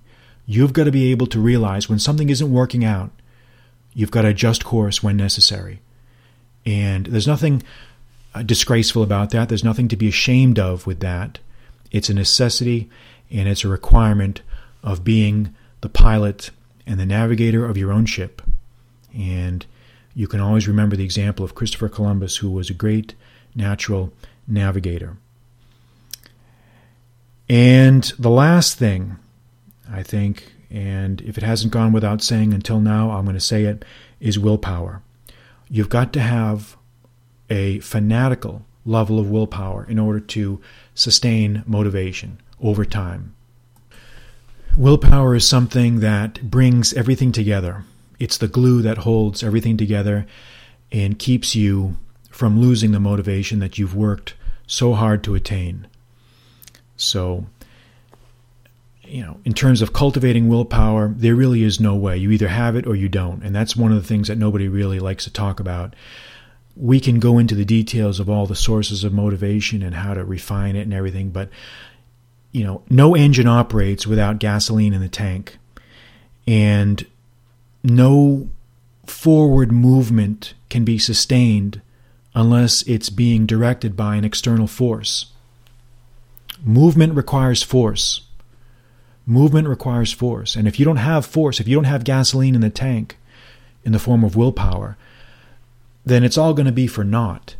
You've 0.49 0.73
got 0.73 0.85
to 0.85 0.91
be 0.91 1.11
able 1.11 1.27
to 1.27 1.39
realize 1.39 1.89
when 1.89 1.99
something 1.99 2.29
isn't 2.29 2.51
working 2.51 2.85
out, 2.85 3.11
you've 3.93 4.11
got 4.11 4.21
to 4.21 4.29
adjust 4.29 4.63
course 4.63 5.03
when 5.03 5.17
necessary. 5.17 5.81
And 6.65 7.05
there's 7.07 7.27
nothing 7.27 7.63
uh, 8.33 8.43
disgraceful 8.43 9.03
about 9.03 9.31
that. 9.31 9.49
There's 9.49 9.63
nothing 9.63 9.89
to 9.89 9.97
be 9.97 10.07
ashamed 10.07 10.57
of 10.57 10.87
with 10.87 11.01
that. 11.01 11.39
It's 11.91 12.09
a 12.09 12.13
necessity 12.13 12.89
and 13.29 13.49
it's 13.49 13.65
a 13.65 13.67
requirement 13.67 14.41
of 14.83 15.03
being 15.03 15.53
the 15.81 15.89
pilot 15.89 16.51
and 16.85 16.97
the 16.97 17.05
navigator 17.05 17.65
of 17.65 17.77
your 17.77 17.91
own 17.91 18.05
ship. 18.05 18.41
And 19.13 19.65
you 20.15 20.27
can 20.27 20.39
always 20.39 20.67
remember 20.67 20.95
the 20.95 21.03
example 21.03 21.43
of 21.43 21.55
Christopher 21.55 21.89
Columbus, 21.89 22.37
who 22.37 22.49
was 22.49 22.69
a 22.69 22.73
great 22.73 23.15
natural 23.53 24.13
navigator. 24.47 25.17
And 27.49 28.03
the 28.17 28.29
last 28.29 28.77
thing 28.77 29.17
I 29.91 30.03
think, 30.03 30.51
and 30.69 31.21
if 31.21 31.37
it 31.37 31.43
hasn't 31.43 31.73
gone 31.73 31.93
without 31.93 32.21
saying 32.21 32.53
until 32.53 32.79
now, 32.79 33.11
I'm 33.11 33.25
going 33.25 33.35
to 33.35 33.39
say 33.39 33.63
it, 33.63 33.85
is 34.19 34.39
willpower. 34.39 35.01
You've 35.69 35.89
got 35.89 36.13
to 36.13 36.19
have 36.19 36.77
a 37.49 37.79
fanatical 37.79 38.65
level 38.85 39.19
of 39.19 39.29
willpower 39.29 39.85
in 39.85 39.99
order 39.99 40.19
to 40.19 40.61
sustain 40.95 41.63
motivation 41.65 42.39
over 42.61 42.85
time. 42.85 43.35
Willpower 44.77 45.35
is 45.35 45.47
something 45.47 45.99
that 46.01 46.49
brings 46.49 46.93
everything 46.93 47.31
together. 47.31 47.83
It's 48.19 48.37
the 48.37 48.47
glue 48.47 48.81
that 48.81 48.99
holds 48.99 49.43
everything 49.43 49.77
together 49.77 50.25
and 50.91 51.19
keeps 51.19 51.55
you 51.55 51.97
from 52.29 52.61
losing 52.61 52.91
the 52.91 52.99
motivation 52.99 53.59
that 53.59 53.77
you've 53.77 53.95
worked 53.95 54.35
so 54.67 54.93
hard 54.93 55.23
to 55.23 55.35
attain. 55.35 55.87
So, 56.95 57.47
you 59.07 59.23
know, 59.23 59.39
in 59.45 59.53
terms 59.53 59.81
of 59.81 59.93
cultivating 59.93 60.47
willpower, 60.47 61.13
there 61.15 61.35
really 61.35 61.63
is 61.63 61.79
no 61.79 61.95
way. 61.95 62.17
You 62.17 62.31
either 62.31 62.47
have 62.47 62.75
it 62.75 62.85
or 62.85 62.95
you 62.95 63.09
don't. 63.09 63.43
And 63.43 63.55
that's 63.55 63.75
one 63.75 63.91
of 63.91 64.01
the 64.01 64.07
things 64.07 64.27
that 64.27 64.37
nobody 64.37 64.67
really 64.67 64.99
likes 64.99 65.23
to 65.23 65.33
talk 65.33 65.59
about. 65.59 65.95
We 66.75 66.99
can 66.99 67.19
go 67.19 67.37
into 67.39 67.55
the 67.55 67.65
details 67.65 68.19
of 68.19 68.29
all 68.29 68.45
the 68.45 68.55
sources 68.55 69.03
of 69.03 69.13
motivation 69.13 69.81
and 69.81 69.95
how 69.95 70.13
to 70.13 70.23
refine 70.23 70.75
it 70.75 70.81
and 70.81 70.93
everything, 70.93 71.31
but 71.31 71.49
you 72.51 72.63
know, 72.63 72.83
no 72.89 73.15
engine 73.15 73.47
operates 73.47 74.07
without 74.07 74.39
gasoline 74.39 74.93
in 74.93 75.01
the 75.01 75.09
tank. 75.09 75.57
And 76.47 77.05
no 77.83 78.49
forward 79.05 79.71
movement 79.71 80.53
can 80.69 80.83
be 80.83 80.97
sustained 80.97 81.81
unless 82.33 82.83
it's 82.83 83.09
being 83.09 83.45
directed 83.45 83.95
by 83.95 84.15
an 84.15 84.25
external 84.25 84.67
force. 84.67 85.27
Movement 86.63 87.15
requires 87.15 87.63
force. 87.63 88.26
Movement 89.29 89.67
requires 89.67 90.13
force. 90.13 90.55
And 90.55 90.67
if 90.67 90.79
you 90.79 90.85
don't 90.85 90.97
have 90.97 91.25
force, 91.25 91.59
if 91.59 91.67
you 91.67 91.75
don't 91.75 91.83
have 91.83 92.05
gasoline 92.05 92.55
in 92.55 92.61
the 92.61 92.69
tank 92.69 93.17
in 93.83 93.91
the 93.91 93.99
form 93.99 94.23
of 94.23 94.35
willpower, 94.35 94.97
then 96.05 96.23
it's 96.23 96.37
all 96.37 96.53
going 96.53 96.65
to 96.65 96.71
be 96.71 96.87
for 96.87 97.03
naught. 97.03 97.57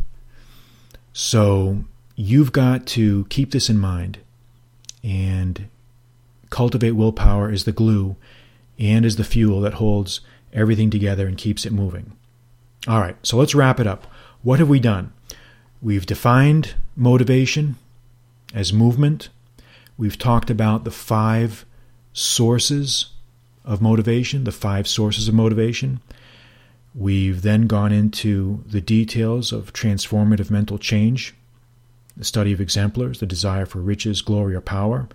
So 1.12 1.84
you've 2.16 2.54
got 2.54 2.88
to 2.88 3.26
keep 3.26 3.52
this 3.52 3.70
in 3.70 3.78
mind 3.78 4.20
and 5.04 5.68
cultivate 6.50 6.92
willpower 6.92 7.50
as 7.50 7.66
the 7.66 7.72
glue 7.74 8.16
and 8.80 9.06
as 9.06 9.18
the 9.18 9.24
fuel 9.26 9.60
that 9.62 9.76
holds 9.76 10.22
everything 10.54 10.90
together 10.90 11.28
and 11.28 11.38
keeps 11.38 11.66
it 11.66 11.74
moving. 11.74 12.14
All 12.88 13.02
right, 13.02 13.18
so 13.24 13.36
let's 13.36 13.56
wrap 13.56 13.80
it 13.82 13.88
up. 13.88 14.08
What 14.44 14.60
have 14.60 14.70
we 14.70 14.80
done? 14.80 15.12
We've 15.82 16.06
defined 16.06 16.76
motivation 16.96 17.76
as 18.54 18.72
movement. 18.72 19.30
We've 19.98 20.18
talked 20.18 20.50
about 20.50 20.84
the 20.84 20.92
five 20.92 21.66
sources 22.14 23.08
of 23.66 23.82
motivation, 23.82 24.44
the 24.44 24.52
five 24.52 24.88
sources 24.88 25.28
of 25.28 25.34
motivation. 25.34 26.00
We've 26.96 27.42
then 27.42 27.68
gone 27.68 27.92
into 27.92 28.64
the 28.66 28.82
details 28.82 29.52
of 29.52 29.74
transformative 29.74 30.50
mental 30.50 30.78
change, 30.78 31.36
the 32.16 32.24
study 32.24 32.54
of 32.54 32.62
exemplars, 32.62 33.20
the 33.20 33.26
desire 33.26 33.66
for 33.66 33.80
riches, 33.80 34.22
glory, 34.22 34.56
or 34.56 34.62
power. 34.62 35.08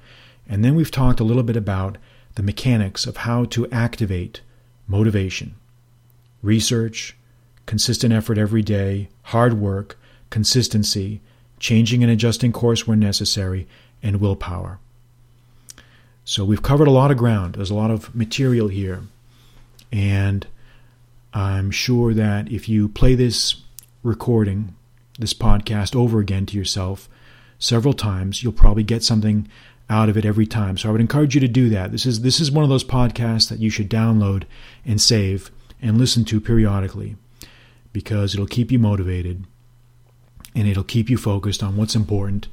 And 0.48 0.64
then 0.64 0.74
we've 0.74 0.90
talked 0.90 1.20
a 1.20 1.24
little 1.24 1.42
bit 1.42 1.56
about 1.56 1.98
the 2.34 2.42
mechanics 2.42 3.06
of 3.06 3.18
how 3.18 3.44
to 3.46 3.68
activate 3.70 4.42
motivation, 4.86 5.54
research, 6.42 7.16
consistent 7.66 8.12
effort 8.12 8.38
every 8.38 8.62
day, 8.62 9.08
hard 9.22 9.54
work, 9.54 9.98
consistency, 10.30 11.20
changing 11.58 12.02
and 12.02 12.10
adjusting 12.10 12.52
course 12.52 12.86
when 12.86 12.98
necessary, 12.98 13.66
and 14.02 14.20
willpower. 14.20 14.78
So 16.24 16.44
we've 16.44 16.62
covered 16.62 16.88
a 16.88 16.92
lot 16.92 17.10
of 17.10 17.16
ground. 17.16 17.54
There's 17.54 17.70
a 17.70 17.74
lot 17.74 17.90
of 17.90 18.14
material 18.14 18.68
here. 18.68 19.02
And 19.90 20.46
I'm 21.34 21.70
sure 21.70 22.14
that 22.14 22.50
if 22.50 22.68
you 22.68 22.88
play 22.88 23.14
this 23.14 23.56
recording, 24.02 24.74
this 25.18 25.34
podcast 25.34 25.94
over 25.94 26.20
again 26.20 26.46
to 26.46 26.56
yourself 26.56 27.08
several 27.58 27.94
times, 27.94 28.42
you'll 28.42 28.52
probably 28.52 28.82
get 28.82 29.02
something 29.02 29.48
out 29.90 30.08
of 30.08 30.16
it 30.16 30.24
every 30.24 30.46
time. 30.46 30.78
So 30.78 30.88
I 30.88 30.92
would 30.92 31.00
encourage 31.00 31.34
you 31.34 31.40
to 31.40 31.48
do 31.48 31.68
that. 31.70 31.92
This 31.92 32.06
is 32.06 32.22
this 32.22 32.40
is 32.40 32.50
one 32.50 32.64
of 32.64 32.70
those 32.70 32.84
podcasts 32.84 33.48
that 33.48 33.58
you 33.58 33.68
should 33.68 33.90
download 33.90 34.44
and 34.86 35.00
save 35.00 35.50
and 35.80 35.98
listen 35.98 36.24
to 36.26 36.40
periodically 36.40 37.16
because 37.92 38.32
it'll 38.32 38.46
keep 38.46 38.72
you 38.72 38.78
motivated 38.78 39.44
and 40.54 40.68
it'll 40.68 40.84
keep 40.84 41.10
you 41.10 41.16
focused 41.16 41.62
on 41.62 41.76
what's 41.76 41.94
important 41.94 42.48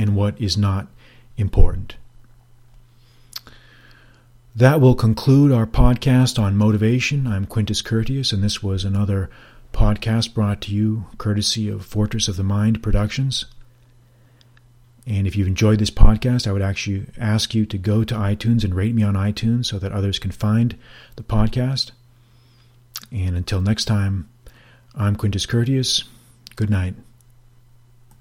and 0.00 0.16
what 0.16 0.40
is 0.40 0.56
not 0.56 0.86
important. 1.36 1.96
That 4.56 4.80
will 4.80 4.94
conclude 4.94 5.52
our 5.52 5.66
podcast 5.66 6.42
on 6.42 6.56
motivation. 6.56 7.26
I'm 7.26 7.44
Quintus 7.44 7.82
Curtius, 7.82 8.32
and 8.32 8.42
this 8.42 8.62
was 8.62 8.82
another 8.82 9.28
podcast 9.74 10.32
brought 10.32 10.62
to 10.62 10.74
you 10.74 11.04
courtesy 11.18 11.68
of 11.68 11.84
Fortress 11.84 12.28
of 12.28 12.36
the 12.38 12.42
Mind 12.42 12.82
Productions. 12.82 13.44
And 15.06 15.26
if 15.26 15.36
you've 15.36 15.46
enjoyed 15.46 15.78
this 15.78 15.90
podcast, 15.90 16.46
I 16.46 16.52
would 16.52 16.62
actually 16.62 17.06
ask 17.18 17.54
you 17.54 17.66
to 17.66 17.76
go 17.76 18.02
to 18.02 18.14
iTunes 18.14 18.64
and 18.64 18.74
rate 18.74 18.94
me 18.94 19.02
on 19.02 19.14
iTunes 19.14 19.66
so 19.66 19.78
that 19.78 19.92
others 19.92 20.18
can 20.18 20.30
find 20.30 20.76
the 21.16 21.22
podcast. 21.22 21.90
And 23.12 23.36
until 23.36 23.60
next 23.60 23.84
time, 23.84 24.30
I'm 24.94 25.14
Quintus 25.14 25.44
Curtius. 25.44 26.04
Good 26.56 26.70
night. 26.70 26.94